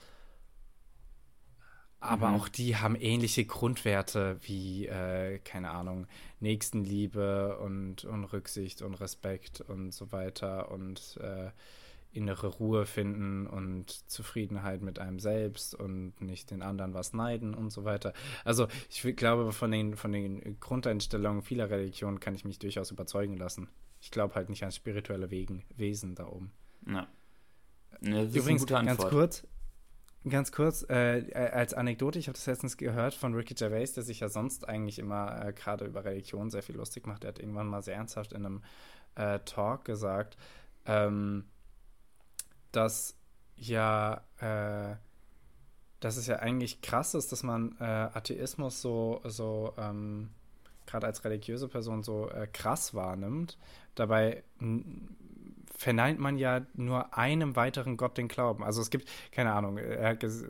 Aber 2.06 2.28
Mhm. 2.30 2.34
auch 2.36 2.48
die 2.48 2.76
haben 2.76 2.96
ähnliche 2.96 3.44
Grundwerte 3.44 4.38
wie, 4.42 4.86
äh, 4.86 5.38
keine 5.40 5.70
Ahnung, 5.70 6.06
Nächstenliebe 6.40 7.58
und, 7.58 8.04
und 8.04 8.24
Rücksicht 8.24 8.82
und 8.82 8.94
Respekt 8.94 9.60
und 9.60 9.92
so 9.92 10.12
weiter 10.12 10.70
und 10.70 11.18
äh, 11.22 11.50
innere 12.12 12.46
Ruhe 12.46 12.86
finden 12.86 13.46
und 13.46 13.90
Zufriedenheit 14.10 14.80
mit 14.80 14.98
einem 14.98 15.18
selbst 15.18 15.74
und 15.74 16.18
nicht 16.20 16.50
den 16.50 16.62
anderen 16.62 16.94
was 16.94 17.12
neiden 17.12 17.52
und 17.54 17.70
so 17.70 17.84
weiter. 17.84 18.14
Also 18.44 18.68
ich 18.88 19.02
glaube, 19.16 19.52
von 19.52 19.70
den, 19.70 19.96
von 19.96 20.12
den 20.12 20.58
Grundeinstellungen 20.60 21.42
vieler 21.42 21.68
Religionen 21.68 22.18
kann 22.20 22.34
ich 22.34 22.44
mich 22.46 22.58
durchaus 22.58 22.90
überzeugen 22.90 23.36
lassen. 23.36 23.68
Ich 24.00 24.10
glaube 24.10 24.34
halt 24.34 24.48
nicht 24.48 24.64
an 24.64 24.72
spirituelle 24.72 25.30
Wegen, 25.30 25.64
Wesen 25.76 26.14
da 26.14 26.26
oben. 26.28 26.52
ja. 26.86 27.06
Ja, 28.02 28.24
das 28.24 28.28
ist 28.28 28.36
Übrigens, 28.36 28.48
eine 28.48 28.58
gute 28.60 28.74
ganz 28.74 28.90
Antwort. 28.90 29.10
kurz, 29.10 29.46
ganz 30.30 30.52
kurz, 30.52 30.84
äh, 30.88 31.18
äh, 31.18 31.50
als 31.50 31.74
Anekdote, 31.74 32.18
ich 32.18 32.28
habe 32.28 32.36
das 32.36 32.46
letztens 32.46 32.76
gehört 32.76 33.14
von 33.14 33.34
Ricky 33.34 33.54
Gervais, 33.54 33.92
der 33.94 34.02
sich 34.02 34.20
ja 34.20 34.28
sonst 34.28 34.68
eigentlich 34.68 34.98
immer 34.98 35.44
äh, 35.44 35.52
gerade 35.52 35.84
über 35.84 36.04
Religion 36.04 36.50
sehr 36.50 36.62
viel 36.62 36.76
lustig 36.76 37.06
macht. 37.06 37.24
Er 37.24 37.28
hat 37.28 37.38
irgendwann 37.38 37.68
mal 37.68 37.82
sehr 37.82 37.94
ernsthaft 37.94 38.32
in 38.32 38.44
einem 38.44 38.62
äh, 39.14 39.38
Talk 39.40 39.84
gesagt, 39.84 40.36
ähm, 40.84 41.44
dass 42.72 43.16
ja, 43.56 44.22
äh, 44.38 44.96
dass 46.00 46.16
es 46.16 46.26
ja 46.26 46.36
eigentlich 46.40 46.82
krass 46.82 47.14
ist, 47.14 47.32
dass 47.32 47.42
man 47.42 47.76
äh, 47.80 47.84
Atheismus 47.84 48.82
so, 48.82 49.22
so 49.24 49.72
ähm, 49.78 50.30
gerade 50.84 51.06
als 51.06 51.24
religiöse 51.24 51.68
Person 51.68 52.02
so 52.02 52.30
krass 52.52 52.94
wahrnimmt. 52.94 53.58
Dabei 53.94 54.44
verneint 55.76 56.18
man 56.18 56.38
ja 56.38 56.66
nur 56.74 57.16
einem 57.16 57.54
weiteren 57.56 57.96
Gott 57.96 58.16
den 58.18 58.28
Glauben. 58.28 58.64
Also 58.64 58.80
es 58.80 58.90
gibt, 58.90 59.08
keine 59.30 59.52
Ahnung, 59.52 59.78
er 59.78 60.10
hat 60.10 60.20
ges 60.20 60.44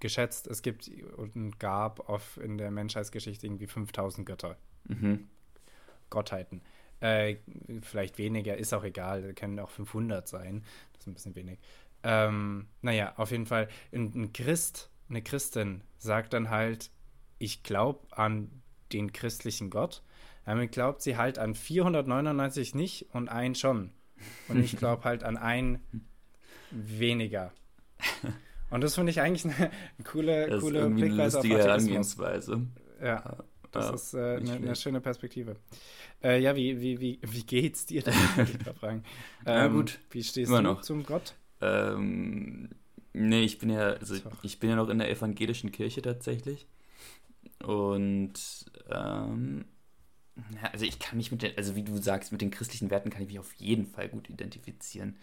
geschätzt, 0.00 0.46
es 0.48 0.62
gibt 0.62 0.90
und 1.16 1.58
gab 1.58 2.08
auf, 2.08 2.36
in 2.38 2.58
der 2.58 2.70
Menschheitsgeschichte 2.70 3.46
irgendwie 3.46 3.66
5000 3.66 4.26
Götter, 4.26 4.56
Mhm. 4.88 5.28
Gottheiten. 6.10 6.60
Äh, 7.00 7.36
vielleicht 7.82 8.18
weniger, 8.18 8.56
ist 8.56 8.74
auch 8.74 8.84
egal, 8.84 9.32
können 9.34 9.58
auch 9.60 9.70
500 9.70 10.26
sein, 10.28 10.64
das 10.92 11.02
ist 11.02 11.06
ein 11.06 11.14
bisschen 11.14 11.34
wenig. 11.36 11.58
Ähm, 12.02 12.66
naja, 12.80 13.14
auf 13.16 13.30
jeden 13.30 13.46
Fall, 13.46 13.68
ein, 13.92 14.12
ein 14.14 14.32
Christ, 14.32 14.90
eine 15.08 15.22
Christin 15.22 15.82
sagt 15.98 16.32
dann 16.32 16.50
halt, 16.50 16.90
ich 17.38 17.62
glaube 17.62 18.00
an 18.10 18.50
den 18.92 19.12
christlichen 19.12 19.70
Gott. 19.70 20.02
Damit 20.44 20.72
glaubt 20.72 21.02
sie 21.02 21.16
halt 21.16 21.38
an 21.38 21.54
499 21.54 22.74
nicht 22.74 23.06
und 23.12 23.28
einen 23.28 23.54
schon. 23.54 23.92
Und 24.48 24.62
ich 24.62 24.76
glaube 24.76 25.04
halt 25.04 25.24
an 25.24 25.36
einen 25.36 25.80
weniger. 26.70 27.52
Und 28.70 28.82
das 28.82 28.94
finde 28.94 29.10
ich 29.10 29.20
eigentlich 29.20 29.44
eine 29.44 29.70
coole, 30.04 30.48
Das 30.48 30.62
coole 30.62 30.84
eine 30.84 30.94
Blickweise 30.94 31.40
auf. 31.40 31.44
Herangehensweise. 31.44 32.66
Ja. 33.02 33.36
Das 33.70 33.88
ja, 33.88 33.94
ist 33.94 34.14
eine 34.14 34.56
äh, 34.56 34.58
ne 34.60 34.76
schöne 34.76 35.00
Perspektive. 35.00 35.56
Äh, 36.22 36.40
ja, 36.40 36.54
wie, 36.54 36.80
wie, 36.80 37.00
wie, 37.00 37.18
wie 37.22 37.42
geht's 37.42 37.86
dir 37.86 38.02
denn? 38.02 38.14
ich 38.36 38.78
fragen. 38.78 39.02
Ähm, 39.46 39.54
ja, 39.54 39.66
gut. 39.66 39.98
Wie 40.10 40.22
stehst 40.22 40.50
Immer 40.50 40.58
du 40.58 40.74
noch. 40.74 40.82
zum 40.82 41.04
Gott? 41.04 41.34
Ähm, 41.60 42.68
nee, 43.12 43.42
ich 43.42 43.58
bin 43.58 43.70
ja, 43.70 43.94
also 43.94 44.14
ich 44.42 44.60
bin 44.60 44.70
ja 44.70 44.76
noch 44.76 44.88
in 44.88 44.98
der 44.98 45.10
evangelischen 45.10 45.72
Kirche 45.72 46.00
tatsächlich. 46.00 46.68
Und 47.64 48.34
ähm, 48.88 49.64
also 50.72 50.84
ich 50.84 50.98
kann 50.98 51.18
mich 51.18 51.30
mit 51.30 51.42
den, 51.42 51.56
also 51.56 51.76
wie 51.76 51.82
du 51.82 51.96
sagst, 51.98 52.32
mit 52.32 52.40
den 52.40 52.50
christlichen 52.50 52.90
Werten 52.90 53.10
kann 53.10 53.22
ich 53.22 53.28
mich 53.28 53.38
auf 53.38 53.52
jeden 53.54 53.86
Fall 53.86 54.08
gut 54.08 54.30
identifizieren. 54.30 55.16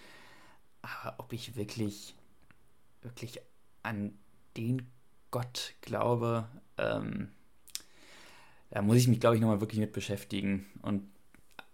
Aber 0.82 1.16
ob 1.18 1.34
ich 1.34 1.56
wirklich, 1.56 2.16
wirklich 3.02 3.40
an 3.84 4.18
den 4.56 4.88
Gott 5.32 5.74
glaube, 5.82 6.48
ähm, 6.78 7.30
da 8.72 8.82
muss 8.82 8.98
ich 8.98 9.08
mich, 9.08 9.20
glaube 9.20 9.36
ich, 9.36 9.42
nochmal 9.42 9.62
wirklich 9.62 9.80
mit 9.80 9.94
beschäftigen. 9.94 10.66
Und 10.82 11.10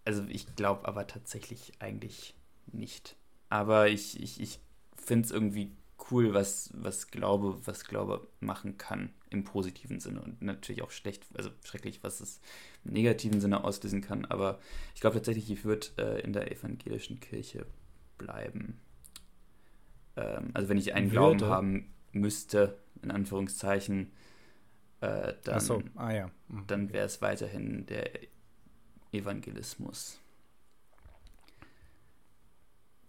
also 0.06 0.24
ich 0.28 0.56
glaube 0.56 0.88
aber 0.88 1.08
tatsächlich 1.08 1.74
eigentlich 1.80 2.36
nicht. 2.68 3.16
Aber 3.50 3.90
ich, 3.90 4.22
ich, 4.22 4.40
ich 4.40 4.60
finde 4.96 5.26
es 5.26 5.32
irgendwie 5.32 5.72
cool, 6.10 6.34
was, 6.34 6.72
was 6.74 7.08
Glaube, 7.08 7.60
was 7.66 7.86
Glaube 7.86 8.28
machen 8.40 8.78
kann 8.78 9.12
im 9.36 9.44
positiven 9.44 10.00
Sinne 10.00 10.22
und 10.22 10.42
natürlich 10.42 10.82
auch 10.82 10.92
schlecht, 10.92 11.26
also 11.36 11.50
schrecklich, 11.64 12.04
was 12.04 12.22
es 12.22 12.40
im 12.84 12.94
negativen 12.94 13.42
Sinne 13.42 13.64
auslösen 13.64 14.02
kann. 14.02 14.26
Aber 14.26 14.60
ich 14.96 15.02
glaube 15.02 15.18
tatsächlich, 15.18 15.52
ich 15.52 15.66
würde 15.66 15.88
äh, 15.98 16.22
in 16.22 16.34
der 16.34 16.52
evangelischen 16.52 17.20
Kirche 17.20 17.66
bleiben. 18.18 18.80
Ähm, 20.16 20.52
also 20.54 20.70
wenn 20.70 20.78
ich 20.78 20.94
einen 20.94 21.12
würde. 21.12 21.38
Glauben 21.38 21.46
haben 21.46 21.94
müsste, 22.14 22.78
in 23.04 23.12
Anführungszeichen, 23.12 24.12
äh, 25.02 25.34
dann, 25.44 25.60
so. 25.60 25.84
ah, 25.96 26.12
ja. 26.12 26.32
mhm. 26.48 26.64
dann 26.68 26.94
wäre 26.94 27.06
es 27.06 27.22
weiterhin 27.22 27.86
der 27.86 28.10
Evangelismus. 29.12 30.20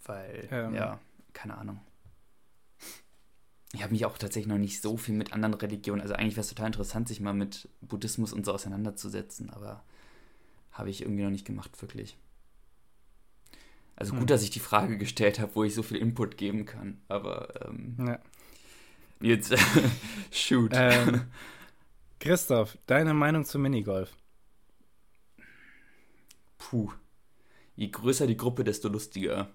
Weil, 0.04 0.48
ähm. 0.50 0.74
ja, 0.74 1.00
keine 1.32 1.56
Ahnung. 1.56 1.80
Ich 3.72 3.82
habe 3.82 3.92
mich 3.92 4.04
auch 4.04 4.16
tatsächlich 4.16 4.48
noch 4.48 4.58
nicht 4.58 4.80
so 4.80 4.96
viel 4.96 5.14
mit 5.14 5.32
anderen 5.32 5.54
Religionen, 5.54 6.00
also 6.00 6.14
eigentlich 6.14 6.34
wäre 6.34 6.42
es 6.42 6.48
total 6.48 6.66
interessant, 6.66 7.08
sich 7.08 7.20
mal 7.20 7.34
mit 7.34 7.68
Buddhismus 7.80 8.32
und 8.32 8.46
so 8.46 8.52
auseinanderzusetzen, 8.52 9.50
aber 9.50 9.82
habe 10.72 10.90
ich 10.90 11.02
irgendwie 11.02 11.24
noch 11.24 11.30
nicht 11.30 11.46
gemacht, 11.46 11.80
wirklich. 11.82 12.16
Also 13.96 14.12
gut, 14.12 14.20
hm. 14.20 14.26
dass 14.28 14.42
ich 14.42 14.50
die 14.50 14.60
Frage 14.60 14.98
gestellt 14.98 15.40
habe, 15.40 15.54
wo 15.54 15.64
ich 15.64 15.74
so 15.74 15.82
viel 15.82 15.96
Input 15.96 16.36
geben 16.36 16.66
kann, 16.66 17.00
aber 17.08 17.66
ähm, 17.66 17.96
ja. 17.98 18.18
jetzt 19.20 19.54
shoot. 20.30 20.72
Ähm, 20.74 21.22
Christoph, 22.20 22.78
deine 22.86 23.14
Meinung 23.14 23.44
zum 23.44 23.62
Minigolf? 23.62 24.14
Puh. 26.58 26.92
Je 27.74 27.88
größer 27.88 28.26
die 28.26 28.36
Gruppe, 28.36 28.64
desto 28.64 28.88
lustiger. 28.88 29.50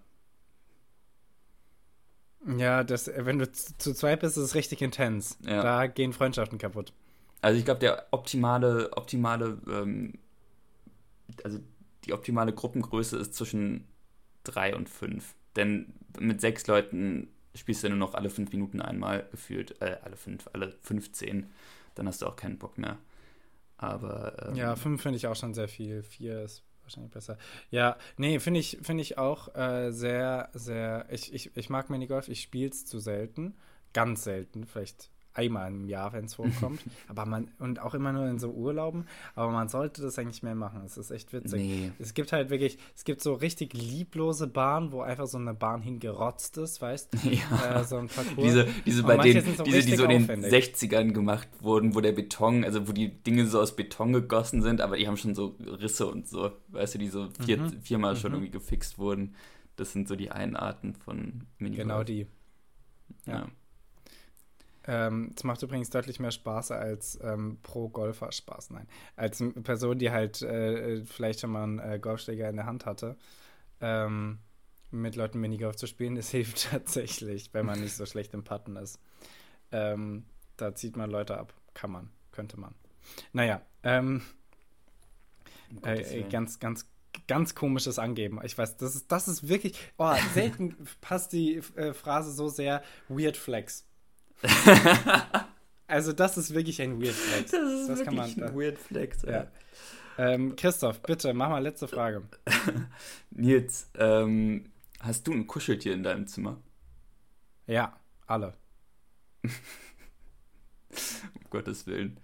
Ja, 2.58 2.84
das, 2.84 3.12
wenn 3.16 3.40
du 3.40 3.52
zu 3.52 3.94
zweit 3.94 4.22
bist, 4.22 4.38
ist 4.38 4.44
es 4.44 4.56
richtig 4.56 4.82
intens. 4.82 5.38
Ja. 5.46 5.62
Da 5.62 5.88
gehen 5.88 6.14
Freundschaften 6.14 6.58
kaputt. 6.58 6.94
Also 7.42 7.58
ich 7.58 7.66
glaube, 7.66 7.80
der 7.80 8.08
optimale, 8.12 8.92
optimale, 8.94 9.58
ähm, 9.68 10.14
also 11.44 11.60
die 12.06 12.14
optimale 12.14 12.54
Gruppengröße 12.54 13.18
ist 13.18 13.36
zwischen 13.36 13.88
drei 14.44 14.76
und 14.76 14.90
fünf. 14.90 15.36
Denn 15.56 15.94
mit 16.20 16.42
sechs 16.42 16.66
Leuten 16.68 17.30
spielst 17.56 17.84
du 17.84 17.90
nur 17.90 17.98
noch 17.98 18.14
alle 18.14 18.30
fünf 18.30 18.52
Minuten 18.52 18.82
einmal 18.82 19.28
gefühlt, 19.32 19.80
äh, 19.82 19.98
alle 20.04 20.16
fünf, 20.16 20.50
alle 20.54 20.76
15. 20.82 21.50
Dann 21.96 22.08
hast 22.08 22.22
du 22.22 22.28
auch 22.28 22.36
keinen 22.36 22.58
Bock 22.58 22.78
mehr. 22.78 22.98
Aber. 23.78 24.48
Ähm, 24.48 24.56
ja, 24.56 24.76
fünf 24.76 25.02
finde 25.02 25.18
ich 25.18 25.28
auch 25.28 25.36
schon 25.36 25.54
sehr 25.54 25.68
viel. 25.68 26.04
Vier 26.04 26.44
ist 26.44 26.64
wahrscheinlich 26.84 27.12
besser. 27.12 27.38
Ja, 27.70 27.98
nee, 28.17 28.39
finde 28.39 28.60
ich, 28.60 28.80
find 28.82 29.02
ich 29.02 29.17
auch 29.17 29.56
äh, 29.56 29.91
sehr, 29.91 30.50
sehr. 30.54 31.06
Ich, 31.10 31.34
ich, 31.34 31.56
ich 31.56 31.70
mag 31.70 31.89
Minigolf, 31.89 32.28
ich 32.28 32.41
spiele 32.41 32.70
es 32.70 32.86
zu 32.86 33.00
selten. 33.00 33.56
Ganz 33.94 34.24
selten, 34.24 34.65
vielleicht 34.65 35.10
einmal 35.34 35.72
im 35.72 35.88
Jahr, 35.88 36.13
wenn 36.13 36.26
es 36.26 36.36
vorkommt. 36.36 36.82
aber 37.08 37.26
man, 37.26 37.48
und 37.60 37.80
auch 37.80 37.94
immer 37.94 38.12
nur 38.12 38.28
in 38.28 38.39
so 38.39 38.50
Urlauben. 38.50 39.06
Aber 39.36 39.52
man 39.52 39.70
sollte 39.70 40.02
das 40.02 40.17
eigentlich 40.20 40.44
mehr 40.44 40.56
machen. 40.56 40.82
Es 40.86 40.98
ist 40.98 41.12
echt 41.12 41.34
witzig. 41.34 41.62
Nee. 41.62 41.91
Es 42.00 42.13
gibt 42.13 42.32
halt 42.32 42.50
wirklich, 42.50 42.78
es 42.96 43.04
gibt 43.04 43.22
so 43.22 43.34
richtig 43.34 43.74
lieblose 43.74 44.48
Bahnen, 44.48 44.91
wo 44.91 45.02
einfach 45.02 45.28
so 45.28 45.38
eine 45.38 45.54
Bahn 45.54 45.82
hingerotzt 45.82 46.58
ist, 46.58 46.82
weißt 46.82 47.13
du? 47.13 47.17
Ja. 47.32 47.80
Äh, 47.80 47.84
so 47.86 47.98
ein 47.98 48.08
Parcours. 48.08 48.44
Diese, 48.44 48.67
diese 48.86 49.04
bei 49.04 49.17
denen, 49.17 49.56
so 49.56 49.63
diese, 49.63 49.82
die 49.82 49.96
so 49.96 50.04
in 50.04 50.28
den 50.28 50.44
60ern 50.44 51.12
gemacht 51.12 51.48
wurden, 51.62 51.96
wo 51.96 52.02
der 52.02 52.12
Beton, 52.12 52.65
also 52.65 52.88
wo 52.88 52.91
die 52.91 53.10
Dinge 53.24 53.48
so 53.48 53.62
aus 53.62 53.76
Beton 53.76 54.12
gegossen 54.12 54.62
sind, 54.62 54.82
aber 54.82 54.98
die 54.98 55.08
haben 55.08 55.17
schon 55.17 55.34
so 55.34 55.56
Risse 55.60 56.08
und 56.08 56.28
so, 56.28 56.52
weißt 56.70 56.96
du, 56.96 57.00
die 57.00 57.08
so 57.08 57.30
vier, 57.46 57.58
mhm. 57.58 57.82
viermal 57.82 58.13
mhm. 58.15 58.17
schon 58.17 58.34
irgendwie 58.34 58.52
gefixt 58.52 58.98
wurden. 58.98 59.36
Das 59.78 59.94
sind 59.94 60.08
so 60.08 60.15
die 60.15 60.30
Einarten 60.30 60.94
von 60.94 61.46
Minigolf. 61.58 61.88
Genau 61.88 62.04
die. 62.04 62.28
ja. 63.26 63.34
ja. 63.34 63.48
Ähm, 64.88 65.32
es 65.36 65.44
macht 65.44 65.62
übrigens 65.62 65.89
deutlich 65.91 66.20
mehr 66.20 66.32
Spaß 66.32 66.72
als 66.72 67.20
ähm, 67.22 67.60
Pro-Golfer 67.62 68.32
Spaß, 68.32 68.72
nein. 68.72 68.88
Als 69.15 69.44
Person, 69.63 70.00
die 70.00 70.12
halt 70.12 70.41
äh, 70.41 71.06
vielleicht 71.06 71.41
schon 71.41 71.52
mal 71.52 71.63
einen 71.63 71.80
äh, 71.80 72.00
Golfschläger 72.00 72.50
in 72.50 72.56
der 72.56 72.65
Hand 72.65 72.86
hatte, 72.86 73.15
ähm, 73.80 74.39
mit 74.89 75.15
Leuten 75.15 75.39
Minigolf 75.39 75.76
zu 75.76 75.88
spielen, 75.88 76.15
das 76.17 76.32
hilft 76.32 76.72
tatsächlich, 76.72 77.54
wenn 77.54 77.65
man 77.65 77.80
nicht 77.80 77.96
so 77.96 78.06
schlecht 78.06 78.34
im 78.34 78.44
Putten 78.44 78.76
ist. 78.76 79.00
Ähm, 79.72 80.26
da 80.58 80.74
zieht 80.76 80.98
man 80.98 81.10
Leute 81.10 81.38
ab. 81.38 81.54
Kann 81.74 81.91
man, 81.91 82.10
könnte 82.32 82.60
man. 82.60 82.76
Naja, 83.34 83.62
ähm, 83.84 84.22
äh, 85.84 86.24
ganz, 86.24 86.60
ganz, 86.60 86.89
ganz 87.28 87.56
komisches 87.56 88.00
Angeben. 88.00 88.39
Ich 88.44 88.58
weiß, 88.58 88.78
das 88.78 88.96
ist, 88.96 89.12
das 89.12 89.28
ist 89.28 89.48
wirklich, 89.48 89.78
oh, 89.98 90.13
selten 90.34 90.76
passt 91.02 91.34
die 91.34 91.58
äh, 91.76 91.94
Phrase 91.94 92.32
so 92.32 92.50
sehr 92.50 92.84
Weird 93.08 93.38
Flex. 93.38 93.86
also 95.88 96.14
das 96.14 96.38
ist 96.38 96.54
wirklich 96.54 96.82
ein 96.82 97.02
Weird 97.02 97.14
Flex. 97.14 97.52
Das 97.52 97.62
ist 97.62 97.88
das 97.90 98.00
wirklich 98.00 98.38
man, 98.38 98.50
ein 98.50 98.56
Weird 98.56 98.78
Flex. 98.78 99.22
Ja. 99.24 99.48
Ähm, 100.18 100.56
Christoph, 100.56 101.02
bitte, 101.02 101.34
mach 101.34 101.50
mal 101.50 101.64
letzte 101.64 101.88
Frage. 101.88 102.24
Nils, 103.32 103.90
ähm, 103.96 104.72
hast 105.00 105.28
du 105.28 105.32
ein 105.32 105.48
Kuscheltier 105.48 105.94
in 105.94 106.04
deinem 106.04 106.28
Zimmer? 106.28 106.62
Ja, 107.66 107.98
alle. 108.28 108.54
um 109.44 109.52
Gottes 111.50 111.88
Willen. 111.88 112.20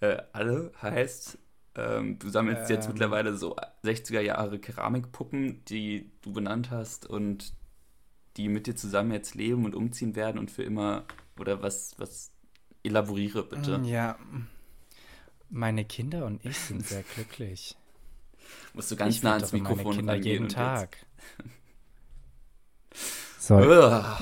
Äh, 0.00 0.22
alle 0.32 0.72
heißt, 0.80 1.38
ähm, 1.76 2.18
du 2.18 2.28
sammelst 2.28 2.70
jetzt 2.70 2.86
ähm. 2.86 2.92
mittlerweile 2.92 3.36
so 3.36 3.56
60er 3.84 4.20
Jahre 4.20 4.58
Keramikpuppen, 4.58 5.64
die 5.66 6.10
du 6.22 6.32
benannt 6.32 6.70
hast 6.70 7.06
und 7.06 7.52
die 8.36 8.48
mit 8.48 8.66
dir 8.66 8.76
zusammen 8.76 9.12
jetzt 9.12 9.34
leben 9.34 9.64
und 9.64 9.74
umziehen 9.74 10.14
werden 10.16 10.38
und 10.38 10.50
für 10.50 10.62
immer 10.62 11.04
oder 11.38 11.62
was, 11.62 11.94
was 11.98 12.30
elaboriere 12.82 13.44
bitte. 13.44 13.78
Mm, 13.78 13.84
ja. 13.84 14.18
Meine 15.48 15.84
Kinder 15.84 16.26
und 16.26 16.44
ich 16.44 16.58
sind 16.58 16.86
sehr 16.86 17.02
glücklich. 17.02 17.76
Musst 18.74 18.90
du 18.90 18.96
ganz 18.96 19.16
ich 19.16 19.22
nah 19.22 19.34
ans 19.34 19.52
Mikrofon 19.52 20.04
meine 20.04 20.20
Kinder 20.20 20.26
jeden 20.30 20.48
Tag. 20.48 20.96
so. 23.38 23.56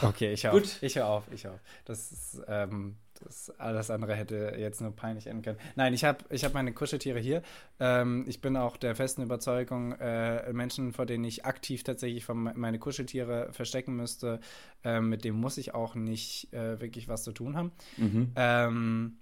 Okay, 0.03 0.33
ich 0.33 0.45
hör 0.45 0.55
auf. 0.55 0.83
Ich 0.83 0.97
hör 0.97 1.07
auf. 1.07 1.25
Ich 1.33 1.45
hör 1.45 1.55
auf. 1.55 1.61
Das 1.85 2.13
ist, 2.13 2.43
ähm, 2.47 2.97
das 3.25 3.51
alles 3.59 3.91
andere 3.91 4.15
hätte 4.15 4.55
jetzt 4.59 4.81
nur 4.81 4.95
peinlich 4.95 5.27
enden 5.27 5.43
können. 5.43 5.59
Nein, 5.77 5.95
ich 5.95 6.05
habe 6.05 6.25
ich 6.31 6.45
hab 6.45 6.55
meine 6.55 6.73
Kuscheltiere 6.73 7.19
hier. 7.19 7.43
Ähm, 7.81 8.25
ich 8.29 8.41
bin 8.41 8.57
auch 8.57 8.77
der 8.77 8.95
festen 8.95 9.23
Überzeugung, 9.23 9.93
äh, 9.93 10.53
Menschen, 10.53 10.93
vor 10.93 11.07
denen 11.07 11.25
ich 11.25 11.45
aktiv 11.45 11.83
tatsächlich 11.83 12.27
meine 12.29 12.79
Kuscheltiere 12.79 13.53
verstecken 13.53 13.97
müsste, 13.97 14.41
äh, 14.85 15.01
mit 15.01 15.25
dem 15.25 15.37
muss 15.37 15.59
ich 15.59 15.75
auch 15.75 15.95
nicht 15.95 16.53
äh, 16.53 16.81
wirklich 16.81 17.09
was 17.09 17.25
zu 17.25 17.33
tun 17.33 17.57
haben. 17.57 17.73
Mhm. 17.97 18.33
Ähm, 18.37 19.19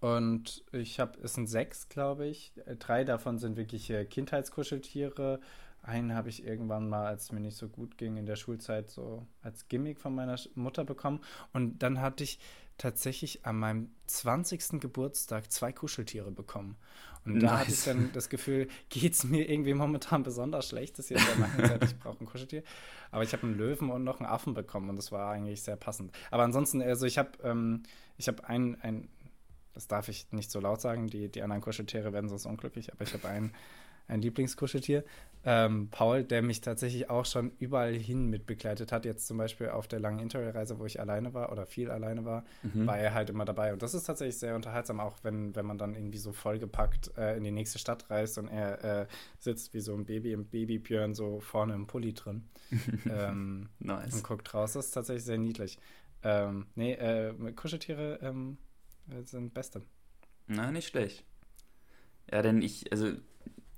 und 0.00 0.64
ich 0.72 1.00
habe, 1.00 1.18
es 1.22 1.34
sind 1.34 1.48
sechs, 1.48 1.88
glaube 1.88 2.26
ich. 2.26 2.52
Drei 2.78 3.04
davon 3.04 3.38
sind 3.38 3.56
wirkliche 3.56 4.04
Kindheitskuscheltiere. 4.06 5.40
Einen 5.82 6.14
habe 6.14 6.28
ich 6.28 6.44
irgendwann 6.44 6.88
mal, 6.88 7.06
als 7.06 7.24
es 7.24 7.32
mir 7.32 7.40
nicht 7.40 7.56
so 7.56 7.68
gut 7.68 7.98
ging 7.98 8.16
in 8.16 8.26
der 8.26 8.36
Schulzeit, 8.36 8.90
so 8.90 9.26
als 9.42 9.68
Gimmick 9.68 9.98
von 9.98 10.14
meiner 10.14 10.36
Mutter 10.54 10.84
bekommen. 10.84 11.20
Und 11.52 11.82
dann 11.82 12.00
hatte 12.00 12.24
ich 12.24 12.38
tatsächlich 12.78 13.44
an 13.44 13.58
meinem 13.58 13.90
20. 14.06 14.80
Geburtstag 14.80 15.52
zwei 15.52 15.72
Kuscheltiere 15.72 16.30
bekommen. 16.30 16.76
Und 17.24 17.34
nice. 17.34 17.42
da 17.42 17.58
hatte 17.58 17.70
ich 17.72 17.84
dann 17.84 18.10
das 18.12 18.28
Gefühl, 18.28 18.68
geht 18.88 19.12
es 19.12 19.24
mir 19.24 19.50
irgendwie 19.50 19.74
momentan 19.74 20.22
besonders 20.22 20.68
schlecht. 20.68 20.98
Das 20.98 21.10
ist 21.10 21.10
jetzt 21.10 21.26
Zeit, 21.58 21.84
ich 21.84 21.98
brauche 21.98 22.22
ein 22.22 22.26
Kuscheltier. 22.26 22.62
Aber 23.10 23.22
ich 23.22 23.32
habe 23.32 23.46
einen 23.46 23.58
Löwen 23.58 23.90
und 23.90 24.04
noch 24.04 24.20
einen 24.20 24.28
Affen 24.28 24.54
bekommen 24.54 24.88
und 24.88 24.96
das 24.96 25.12
war 25.12 25.30
eigentlich 25.30 25.62
sehr 25.62 25.76
passend. 25.76 26.12
Aber 26.30 26.44
ansonsten, 26.44 26.80
also 26.80 27.04
ich 27.04 27.18
habe 27.18 27.30
ähm, 27.42 27.82
ich 28.18 28.28
habe 28.28 28.46
ein, 28.46 28.76
ein, 28.82 29.08
das 29.74 29.86
darf 29.86 30.08
ich 30.08 30.30
nicht 30.32 30.50
so 30.50 30.60
laut 30.60 30.80
sagen, 30.80 31.06
die, 31.06 31.30
die 31.30 31.42
anderen 31.42 31.62
Kuscheltiere 31.62 32.12
werden 32.12 32.28
sonst 32.28 32.46
unglücklich, 32.46 32.92
aber 32.92 33.02
ich 33.02 33.14
habe 33.14 33.28
ein 33.28 33.52
ein 34.08 34.20
Lieblingskuscheltier. 34.20 35.04
Ähm, 35.44 35.88
Paul, 35.90 36.24
der 36.24 36.42
mich 36.42 36.60
tatsächlich 36.60 37.08
auch 37.08 37.24
schon 37.24 37.52
überall 37.58 37.94
hin 37.94 38.26
mit 38.26 38.44
begleitet 38.44 38.90
hat, 38.90 39.04
jetzt 39.04 39.26
zum 39.26 39.38
Beispiel 39.38 39.68
auf 39.68 39.86
der 39.86 40.00
langen 40.00 40.18
Interrail-Reise, 40.18 40.78
wo 40.80 40.84
ich 40.84 40.98
alleine 40.98 41.32
war 41.32 41.52
oder 41.52 41.64
viel 41.64 41.90
alleine 41.90 42.24
war, 42.24 42.44
mhm. 42.62 42.86
war 42.86 42.98
er 42.98 43.14
halt 43.14 43.30
immer 43.30 43.44
dabei. 43.44 43.72
Und 43.72 43.82
das 43.82 43.94
ist 43.94 44.04
tatsächlich 44.04 44.38
sehr 44.38 44.56
unterhaltsam, 44.56 44.98
auch 44.98 45.16
wenn, 45.22 45.54
wenn 45.54 45.64
man 45.64 45.78
dann 45.78 45.94
irgendwie 45.94 46.18
so 46.18 46.32
vollgepackt 46.32 47.16
äh, 47.16 47.36
in 47.36 47.44
die 47.44 47.52
nächste 47.52 47.78
Stadt 47.78 48.10
reist 48.10 48.36
und 48.38 48.48
er 48.48 49.02
äh, 49.02 49.06
sitzt 49.38 49.72
wie 49.74 49.80
so 49.80 49.94
ein 49.94 50.04
Baby 50.04 50.32
im 50.32 50.44
Babybjörn 50.44 51.14
so 51.14 51.40
vorne 51.40 51.74
im 51.74 51.86
Pulli 51.86 52.14
drin 52.14 52.48
ähm, 53.08 53.68
nice. 53.78 54.14
und 54.14 54.24
guckt 54.24 54.52
raus. 54.52 54.72
Das 54.72 54.86
ist 54.86 54.92
tatsächlich 54.92 55.24
sehr 55.24 55.38
niedlich. 55.38 55.78
Ähm, 56.24 56.66
nee, 56.74 56.94
äh, 56.94 57.32
Kuscheltiere 57.52 58.18
ähm, 58.22 58.58
sind 59.24 59.54
Beste. 59.54 59.82
Na, 60.48 60.72
nicht 60.72 60.88
schlecht. 60.88 61.24
Ja, 62.30 62.42
denn 62.42 62.60
ich, 62.60 62.90
also 62.92 63.12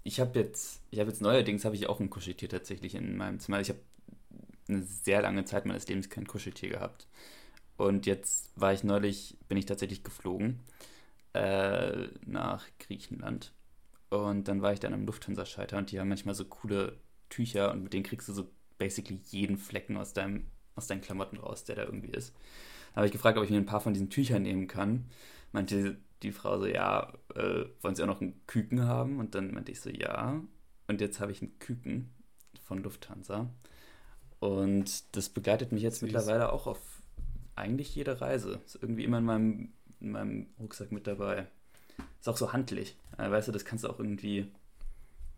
ich 0.02 0.20
habe 0.20 0.38
jetzt, 0.38 0.82
ich 0.90 1.00
habe 1.00 1.10
jetzt 1.10 1.20
neuerdings 1.20 1.64
habe 1.64 1.74
ich 1.74 1.88
auch 1.88 2.00
ein 2.00 2.10
Kuscheltier 2.10 2.48
tatsächlich 2.48 2.94
in 2.94 3.16
meinem 3.16 3.38
Zimmer. 3.38 3.60
Ich 3.60 3.68
habe 3.68 3.80
eine 4.68 4.82
sehr 4.82 5.22
lange 5.22 5.44
Zeit 5.44 5.66
meines 5.66 5.86
Lebens 5.88 6.08
kein 6.08 6.26
Kuscheltier 6.26 6.70
gehabt. 6.70 7.06
Und 7.76 8.06
jetzt 8.06 8.50
war 8.56 8.72
ich 8.72 8.84
neulich, 8.84 9.36
bin 9.48 9.58
ich 9.58 9.66
tatsächlich 9.66 10.02
geflogen 10.02 10.60
äh, 11.32 12.08
nach 12.26 12.66
Griechenland. 12.78 13.52
Und 14.10 14.48
dann 14.48 14.62
war 14.62 14.72
ich 14.72 14.80
dann 14.80 14.94
am 14.94 15.06
Lufthansa-Schalter 15.06 15.78
und 15.78 15.92
die 15.92 16.00
haben 16.00 16.08
manchmal 16.08 16.34
so 16.34 16.44
coole 16.44 16.98
Tücher 17.28 17.70
und 17.72 17.84
mit 17.84 17.92
denen 17.92 18.02
kriegst 18.02 18.28
du 18.28 18.32
so 18.32 18.50
basically 18.78 19.20
jeden 19.28 19.56
Flecken 19.56 19.96
aus, 19.96 20.12
deinem, 20.12 20.46
aus 20.74 20.88
deinen 20.88 21.00
Klamotten 21.00 21.36
raus, 21.36 21.64
der 21.64 21.76
da 21.76 21.84
irgendwie 21.84 22.10
ist. 22.10 22.34
Da 22.90 22.96
habe 22.96 23.06
ich 23.06 23.12
gefragt, 23.12 23.38
ob 23.38 23.44
ich 23.44 23.50
mir 23.50 23.56
ein 23.56 23.66
paar 23.66 23.80
von 23.80 23.92
diesen 23.94 24.10
Tüchern 24.10 24.42
nehmen 24.42 24.66
kann. 24.66 25.06
Meinte 25.52 25.96
die 26.22 26.32
Frau 26.32 26.58
so, 26.58 26.66
ja, 26.66 27.12
äh, 27.34 27.64
wollen 27.80 27.94
Sie 27.94 28.02
auch 28.02 28.06
noch 28.06 28.20
einen 28.20 28.46
Küken 28.46 28.84
haben? 28.84 29.18
Und 29.18 29.34
dann 29.34 29.52
meinte 29.52 29.72
ich 29.72 29.80
so, 29.80 29.90
ja. 29.90 30.40
Und 30.86 31.00
jetzt 31.00 31.20
habe 31.20 31.32
ich 31.32 31.42
einen 31.42 31.58
Küken 31.58 32.10
von 32.64 32.82
Lufthansa. 32.82 33.48
Und 34.38 35.16
das 35.16 35.28
begleitet 35.28 35.72
mich 35.72 35.82
jetzt 35.82 36.00
Süß. 36.00 36.02
mittlerweile 36.02 36.52
auch 36.52 36.66
auf 36.66 36.80
eigentlich 37.56 37.94
jede 37.94 38.20
Reise. 38.20 38.60
Ist 38.64 38.78
irgendwie 38.80 39.04
immer 39.04 39.18
in 39.18 39.24
meinem, 39.24 39.72
in 40.00 40.12
meinem 40.12 40.46
Rucksack 40.58 40.92
mit 40.92 41.06
dabei. 41.06 41.46
Ist 42.18 42.28
auch 42.28 42.36
so 42.36 42.52
handlich. 42.52 42.96
Äh, 43.18 43.30
weißt 43.30 43.48
du, 43.48 43.52
das 43.52 43.64
kannst 43.64 43.84
du 43.84 43.88
auch 43.88 43.98
irgendwie. 43.98 44.50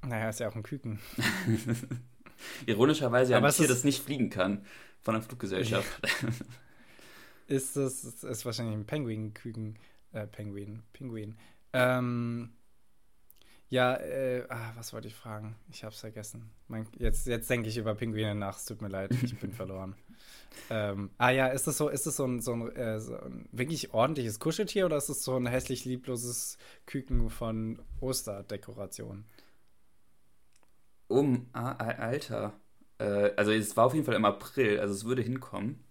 Naja, 0.02 0.28
ist 0.28 0.40
ja 0.40 0.48
auch 0.48 0.56
ein 0.56 0.62
Küken. 0.62 0.98
Ironischerweise 2.66 3.36
ein 3.36 3.52
Tier, 3.52 3.68
das 3.68 3.84
nicht 3.84 4.02
fliegen 4.02 4.30
kann 4.30 4.64
von 5.00 5.14
der 5.14 5.22
Fluggesellschaft. 5.22 5.88
ist 7.46 7.76
das 7.76 8.04
ist 8.04 8.44
wahrscheinlich 8.44 8.74
ein 8.74 8.86
Penguin-Küken. 8.86 9.76
Äh, 10.12 10.26
Penguin. 10.26 10.82
Pinguin. 10.92 11.36
Ähm, 11.72 12.52
ja, 13.72 13.94
äh, 13.96 14.44
ah, 14.50 14.72
was 14.76 14.92
wollte 14.92 15.08
ich 15.08 15.14
fragen? 15.14 15.56
Ich 15.70 15.82
habe 15.82 15.94
es 15.94 16.00
vergessen. 16.00 16.50
Mein, 16.68 16.86
jetzt 16.98 17.26
jetzt 17.26 17.48
denke 17.48 17.70
ich 17.70 17.78
über 17.78 17.94
Pinguine 17.94 18.34
nach. 18.34 18.58
Es 18.58 18.66
tut 18.66 18.82
mir 18.82 18.88
leid, 18.88 19.12
ich 19.22 19.38
bin 19.38 19.52
verloren. 19.54 19.94
Ähm, 20.68 21.10
ah 21.16 21.30
ja, 21.30 21.46
ist 21.46 21.66
das 21.66 21.78
so, 21.78 21.88
ist 21.88 22.06
das 22.06 22.16
so 22.16 22.26
ein, 22.26 22.40
so 22.40 22.52
ein, 22.52 22.76
äh, 22.76 23.00
so 23.00 23.16
ein 23.16 23.48
wirklich 23.50 23.94
ordentliches 23.94 24.38
Kuscheltier 24.38 24.84
oder 24.84 24.98
ist 24.98 25.08
es 25.08 25.24
so 25.24 25.36
ein 25.36 25.46
hässlich 25.46 25.86
liebloses 25.86 26.58
Küken 26.84 27.30
von 27.30 27.80
Osterdekoration? 28.00 29.24
Um, 31.08 31.48
ah, 31.54 31.72
Alter. 31.72 32.52
Äh, 32.98 33.32
also 33.36 33.52
es 33.52 33.74
war 33.76 33.86
auf 33.86 33.94
jeden 33.94 34.04
Fall 34.04 34.16
im 34.16 34.26
April, 34.26 34.80
also 34.80 34.92
es 34.92 35.06
würde 35.06 35.22
hinkommen. 35.22 35.82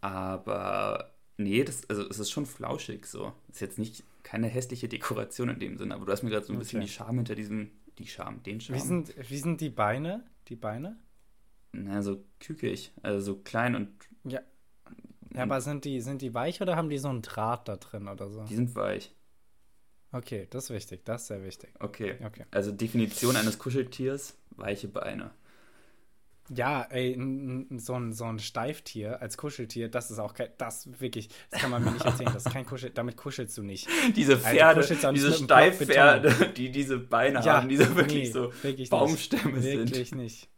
Aber 0.00 1.15
Nee, 1.38 1.64
das, 1.64 1.88
also 1.90 2.08
es 2.08 2.18
ist 2.18 2.30
schon 2.30 2.46
flauschig 2.46 3.06
so. 3.06 3.32
Ist 3.48 3.60
jetzt 3.60 3.78
nicht 3.78 4.04
keine 4.22 4.48
hässliche 4.48 4.88
Dekoration 4.88 5.50
in 5.50 5.60
dem 5.60 5.76
Sinne, 5.76 5.94
aber 5.94 6.06
du 6.06 6.12
hast 6.12 6.22
mir 6.22 6.30
gerade 6.30 6.46
so 6.46 6.52
ein 6.52 6.56
okay. 6.56 6.64
bisschen 6.64 6.80
die 6.80 6.88
Scham 6.88 7.16
hinter 7.16 7.34
diesem, 7.34 7.70
die 7.98 8.06
Scham, 8.06 8.42
den 8.42 8.60
Scham. 8.60 8.76
Wie 8.76 8.80
sind, 8.80 9.30
wie 9.30 9.38
sind 9.38 9.60
die 9.60 9.70
Beine? 9.70 10.24
Die 10.48 10.56
Beine? 10.56 10.96
Na, 11.72 12.02
so 12.02 12.24
kükig, 12.40 12.92
also 13.02 13.20
so 13.20 13.36
klein 13.36 13.74
und. 13.74 13.90
Ja. 14.24 14.40
Ja, 15.34 15.42
aber 15.42 15.60
sind 15.60 15.84
die, 15.84 16.00
sind 16.00 16.22
die 16.22 16.32
weich 16.32 16.62
oder 16.62 16.76
haben 16.76 16.88
die 16.88 16.96
so 16.96 17.08
einen 17.08 17.20
Draht 17.20 17.68
da 17.68 17.76
drin 17.76 18.08
oder 18.08 18.30
so? 18.30 18.44
Die 18.44 18.54
sind 18.54 18.74
weich. 18.74 19.12
Okay, 20.12 20.46
das 20.48 20.64
ist 20.64 20.70
wichtig, 20.70 21.04
das 21.04 21.22
ist 21.22 21.28
sehr 21.28 21.44
wichtig. 21.44 21.70
Okay. 21.78 22.16
okay. 22.24 22.44
Also 22.50 22.72
Definition 22.72 23.36
eines 23.36 23.58
Kuscheltiers, 23.58 24.38
weiche 24.50 24.88
Beine. 24.88 25.32
Ja, 26.48 26.82
ey, 26.90 27.14
so 27.78 27.94
ein, 27.94 28.12
so 28.12 28.24
ein 28.24 28.38
Steiftier 28.38 29.20
als 29.20 29.36
Kuscheltier, 29.36 29.88
das 29.88 30.10
ist 30.10 30.18
auch 30.18 30.34
kein, 30.34 30.48
das 30.58 31.00
wirklich, 31.00 31.28
das 31.50 31.60
kann 31.60 31.70
man 31.70 31.84
mir 31.84 31.90
nicht 31.90 32.04
erzählen, 32.04 32.30
das 32.32 32.46
ist 32.46 32.52
kein 32.52 32.66
Kuschel, 32.66 32.90
damit 32.90 33.16
kuschelst 33.16 33.56
du 33.58 33.62
nicht. 33.62 33.88
Diese 34.14 34.34
also 34.34 34.46
Pferde, 34.46 34.80
also 34.80 35.12
diese 35.12 35.32
Steifpferde, 35.32 36.52
die 36.56 36.70
diese 36.70 36.98
Beine 36.98 37.40
ja, 37.40 37.56
haben, 37.56 37.68
die 37.68 37.76
so 37.76 37.96
wirklich 37.96 38.28
nee, 38.28 38.30
so 38.30 38.52
wirklich 38.62 38.90
Baumstämme 38.90 39.54
nicht. 39.54 39.62
sind. 39.62 39.90
Wirklich 39.90 40.14
nicht. 40.14 40.48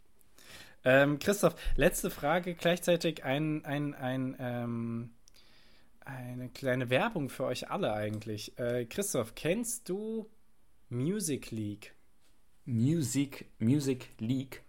Ähm, 0.84 1.18
Christoph, 1.18 1.54
letzte 1.76 2.10
Frage, 2.10 2.54
gleichzeitig 2.54 3.24
ein, 3.24 3.64
ein, 3.64 3.94
ein, 3.94 4.36
ähm, 4.38 5.10
eine 6.04 6.48
kleine 6.50 6.90
Werbung 6.90 7.28
für 7.28 7.44
euch 7.44 7.70
alle 7.70 7.92
eigentlich. 7.92 8.58
Äh, 8.58 8.84
Christoph, 8.86 9.34
kennst 9.34 9.88
du 9.88 10.28
Music 10.88 11.50
League? 11.50 11.94
Music, 12.64 13.46
Music 13.58 14.10
League? 14.18 14.62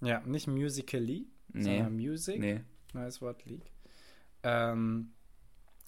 Ja, 0.00 0.20
nicht 0.20 0.46
Musically, 0.46 1.26
nee. 1.52 1.62
sondern 1.62 1.96
Music. 1.96 2.38
Nee. 2.38 2.60
Neues 2.92 3.20
Wort, 3.20 3.44
League. 3.44 3.70
Ähm, 4.42 5.12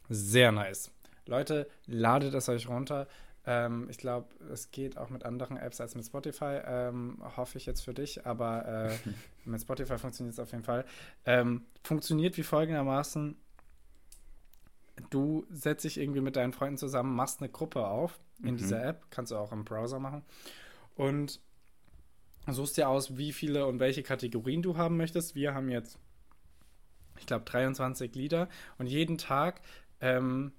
sehr 0.08 0.52
nice. 0.52 0.90
Leute, 1.26 1.68
ladet 1.86 2.34
es 2.34 2.48
euch 2.48 2.68
runter. 2.68 3.08
Ähm, 3.44 3.88
ich 3.90 3.98
glaube, 3.98 4.28
es 4.52 4.70
geht 4.70 4.96
auch 4.96 5.10
mit 5.10 5.24
anderen 5.24 5.56
Apps 5.56 5.80
als 5.80 5.94
mit 5.94 6.04
Spotify. 6.04 6.60
Ähm, 6.64 7.18
hoffe 7.36 7.58
ich 7.58 7.66
jetzt 7.66 7.80
für 7.80 7.94
dich, 7.94 8.24
aber 8.26 8.90
äh, 8.90 9.10
mit 9.44 9.60
Spotify 9.60 9.98
funktioniert 9.98 10.34
es 10.34 10.40
auf 10.40 10.52
jeden 10.52 10.64
Fall. 10.64 10.84
Ähm, 11.24 11.66
funktioniert 11.82 12.36
wie 12.36 12.42
folgendermaßen: 12.42 13.36
Du 15.10 15.44
setzt 15.50 15.84
dich 15.84 15.98
irgendwie 15.98 16.20
mit 16.20 16.36
deinen 16.36 16.52
Freunden 16.52 16.78
zusammen, 16.78 17.14
machst 17.16 17.40
eine 17.40 17.50
Gruppe 17.50 17.86
auf 17.86 18.20
in 18.42 18.54
mhm. 18.54 18.58
dieser 18.58 18.84
App, 18.84 19.06
kannst 19.10 19.32
du 19.32 19.36
auch 19.36 19.52
im 19.52 19.64
Browser 19.64 19.98
machen. 19.98 20.22
Und 20.94 21.40
suchst 22.48 22.76
dir 22.76 22.88
aus, 22.88 23.16
wie 23.16 23.32
viele 23.32 23.66
und 23.66 23.78
welche 23.78 24.02
Kategorien 24.02 24.62
du 24.62 24.76
haben 24.76 24.96
möchtest. 24.96 25.34
Wir 25.34 25.54
haben 25.54 25.68
jetzt, 25.68 25.98
ich 27.18 27.26
glaube, 27.26 27.44
23 27.44 28.14
Lieder 28.14 28.48
und 28.78 28.86
jeden 28.86 29.18
Tag 29.18 29.60
ähm, 30.00 30.52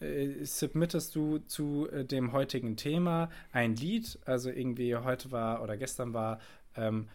äh, 0.00 0.44
submittest 0.44 1.14
du 1.14 1.38
zu 1.38 1.88
äh, 1.90 2.04
dem 2.04 2.32
heutigen 2.32 2.76
Thema 2.76 3.30
ein 3.52 3.76
Lied. 3.76 4.18
Also 4.24 4.50
irgendwie 4.50 4.96
heute 4.96 5.30
war 5.30 5.62
oder 5.62 5.76
gestern 5.76 6.12
war 6.12 6.40
ähm, 6.76 7.08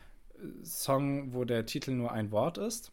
Song, 0.64 1.34
wo 1.34 1.44
der 1.44 1.66
Titel 1.66 1.92
nur 1.92 2.12
ein 2.12 2.32
Wort 2.32 2.58
ist. 2.58 2.92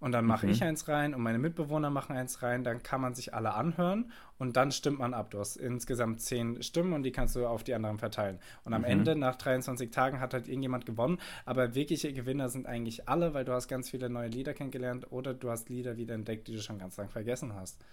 Und 0.00 0.12
dann 0.12 0.24
mache 0.26 0.46
mhm. 0.46 0.52
ich 0.52 0.62
eins 0.62 0.86
rein 0.86 1.12
und 1.12 1.22
meine 1.22 1.38
Mitbewohner 1.38 1.90
machen 1.90 2.14
eins 2.14 2.42
rein. 2.42 2.62
Dann 2.62 2.82
kann 2.82 3.00
man 3.00 3.14
sich 3.14 3.34
alle 3.34 3.54
anhören 3.54 4.12
und 4.38 4.56
dann 4.56 4.70
stimmt 4.70 5.00
man 5.00 5.12
ab. 5.12 5.30
Du 5.32 5.40
hast 5.40 5.56
insgesamt 5.56 6.20
zehn 6.20 6.62
Stimmen 6.62 6.92
und 6.92 7.02
die 7.02 7.10
kannst 7.10 7.34
du 7.34 7.46
auf 7.46 7.64
die 7.64 7.74
anderen 7.74 7.98
verteilen. 7.98 8.38
Und 8.64 8.74
am 8.74 8.82
mhm. 8.82 8.88
Ende, 8.88 9.16
nach 9.16 9.34
23 9.34 9.90
Tagen, 9.90 10.20
hat 10.20 10.34
halt 10.34 10.46
irgendjemand 10.46 10.86
gewonnen. 10.86 11.18
Aber 11.44 11.74
wirkliche 11.74 12.12
Gewinner 12.12 12.48
sind 12.48 12.66
eigentlich 12.66 13.08
alle, 13.08 13.34
weil 13.34 13.44
du 13.44 13.52
hast 13.52 13.66
ganz 13.66 13.90
viele 13.90 14.08
neue 14.08 14.28
Lieder 14.28 14.54
kennengelernt 14.54 15.10
oder 15.10 15.34
du 15.34 15.50
hast 15.50 15.68
Lieder 15.68 15.96
wieder 15.96 16.14
entdeckt, 16.14 16.46
die 16.46 16.54
du 16.54 16.62
schon 16.62 16.78
ganz 16.78 16.96
lang 16.96 17.08
vergessen 17.08 17.54
hast. 17.54 17.84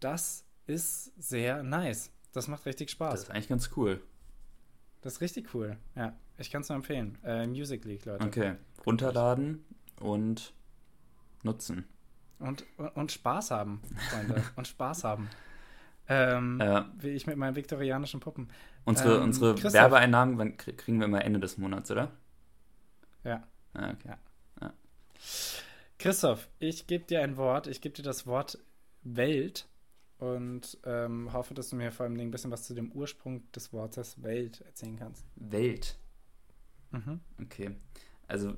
Das 0.00 0.44
ist 0.66 1.12
sehr 1.16 1.62
nice. 1.62 2.10
Das 2.32 2.48
macht 2.48 2.66
richtig 2.66 2.90
Spaß. 2.90 3.12
Das 3.12 3.22
ist 3.24 3.30
eigentlich 3.30 3.48
ganz 3.48 3.70
cool. 3.76 4.00
Das 5.00 5.14
ist 5.14 5.20
richtig 5.20 5.54
cool. 5.54 5.76
Ja, 5.94 6.16
ich 6.38 6.50
kann 6.50 6.62
es 6.62 6.68
nur 6.68 6.76
empfehlen. 6.76 7.18
Äh, 7.24 7.46
Music 7.46 7.84
League, 7.84 8.04
Leute. 8.04 8.24
Okay, 8.24 8.54
runterladen 8.84 9.64
und 10.00 10.52
nutzen. 11.42 11.84
Und, 12.38 12.64
und 12.94 13.12
Spaß 13.12 13.50
haben, 13.50 13.82
Freunde. 14.10 14.42
und 14.56 14.66
Spaß 14.66 15.04
haben. 15.04 15.28
Ähm, 16.08 16.58
ja. 16.60 16.90
Wie 16.98 17.10
ich 17.10 17.26
mit 17.26 17.36
meinen 17.36 17.54
viktorianischen 17.54 18.20
Puppen. 18.20 18.48
Unsere, 18.84 19.16
ähm, 19.16 19.24
unsere 19.24 19.62
Werbeeinnahmen 19.72 20.56
kriegen 20.56 20.98
wir 20.98 21.06
immer 21.06 21.24
Ende 21.24 21.38
des 21.38 21.58
Monats, 21.58 21.90
oder? 21.90 22.10
Ja. 23.24 23.46
Ah, 23.74 23.90
okay. 23.90 24.08
Ja. 24.08 24.18
ja. 24.62 24.72
Christoph, 25.98 26.48
ich 26.58 26.86
gebe 26.86 27.04
dir 27.04 27.22
ein 27.22 27.36
Wort. 27.36 27.66
Ich 27.66 27.80
gebe 27.80 27.94
dir 27.94 28.02
das 28.02 28.26
Wort 28.26 28.58
Welt 29.02 29.68
und 30.18 30.78
ähm, 30.84 31.32
hoffe, 31.32 31.54
dass 31.54 31.70
du 31.70 31.76
mir 31.76 31.92
vor 31.92 32.06
allem 32.06 32.18
ein 32.18 32.30
bisschen 32.30 32.50
was 32.50 32.64
zu 32.64 32.74
dem 32.74 32.90
Ursprung 32.92 33.50
des 33.52 33.72
Wortes 33.72 34.22
Welt 34.22 34.62
erzählen 34.62 34.96
kannst. 34.96 35.24
Welt. 35.36 35.98
Mhm. 36.90 37.20
Okay. 37.40 37.76
Also 38.26 38.54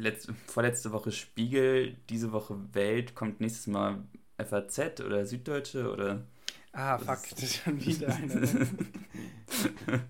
letzte, 0.00 0.34
vorletzte 0.46 0.92
Woche 0.92 1.12
Spiegel, 1.12 1.96
diese 2.08 2.32
Woche 2.32 2.56
Welt, 2.72 3.14
kommt 3.14 3.40
nächstes 3.40 3.66
Mal 3.66 4.02
FAZ 4.38 5.00
oder 5.00 5.26
Süddeutsche 5.26 5.90
oder. 5.92 6.26
Ah, 6.72 6.98
fuck, 6.98 7.28
das 7.30 7.42
ist 7.42 7.56
schon 7.56 7.84
wieder 7.84 8.14
eine. 8.14 8.68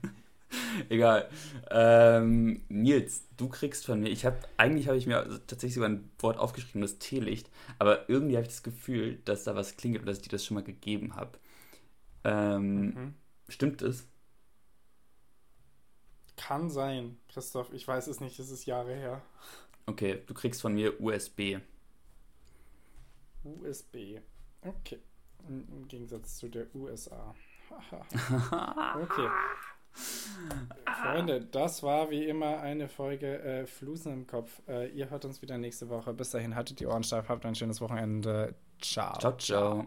Egal. 0.88 1.28
Ähm, 1.70 2.62
Nils, 2.68 3.24
du 3.36 3.48
kriegst 3.48 3.86
von 3.86 4.00
mir, 4.00 4.08
ich 4.08 4.24
habe, 4.24 4.38
eigentlich 4.56 4.88
habe 4.88 4.98
ich 4.98 5.06
mir 5.06 5.24
tatsächlich 5.46 5.74
sogar 5.74 5.90
ein 5.90 6.10
Wort 6.18 6.38
aufgeschrieben, 6.38 6.82
das 6.82 6.98
Teelicht, 6.98 7.50
aber 7.78 8.08
irgendwie 8.08 8.36
habe 8.36 8.42
ich 8.42 8.52
das 8.52 8.62
Gefühl, 8.62 9.20
dass 9.24 9.44
da 9.44 9.54
was 9.54 9.76
klingelt 9.76 10.02
und 10.02 10.06
dass 10.06 10.18
ich 10.18 10.22
dir 10.22 10.30
das 10.30 10.44
schon 10.44 10.56
mal 10.56 10.64
gegeben 10.64 11.14
habe. 11.16 11.38
Ähm, 12.24 12.84
mhm. 12.84 13.14
Stimmt 13.48 13.82
es? 13.82 14.06
Kann 16.36 16.70
sein, 16.70 17.18
Christoph. 17.28 17.72
Ich 17.72 17.86
weiß 17.86 18.06
es 18.06 18.20
nicht, 18.20 18.38
es 18.38 18.50
ist 18.50 18.64
Jahre 18.66 18.94
her. 18.94 19.22
Okay, 19.90 20.22
du 20.24 20.34
kriegst 20.34 20.62
von 20.62 20.74
mir 20.74 21.00
USB. 21.00 21.58
USB. 23.42 24.20
Okay. 24.62 25.00
Im 25.48 25.88
Gegensatz 25.88 26.36
zu 26.36 26.48
der 26.48 26.72
USA. 26.74 27.34
okay. 29.02 29.28
Freunde, 31.02 31.40
das 31.40 31.82
war 31.82 32.10
wie 32.10 32.24
immer 32.24 32.60
eine 32.60 32.88
Folge 32.88 33.40
äh, 33.42 33.66
Flusen 33.66 34.12
im 34.12 34.26
Kopf. 34.26 34.62
Äh, 34.68 34.90
ihr 34.90 35.10
hört 35.10 35.24
uns 35.24 35.42
wieder 35.42 35.58
nächste 35.58 35.88
Woche. 35.88 36.12
Bis 36.12 36.30
dahin, 36.30 36.54
haltet 36.54 36.78
die 36.78 36.86
Ohren 36.86 37.02
steif, 37.02 37.28
habt 37.28 37.44
ein 37.44 37.56
schönes 37.56 37.80
Wochenende. 37.80 38.54
Ciao. 38.80 39.18
Ciao, 39.18 39.36
ciao. 39.36 39.86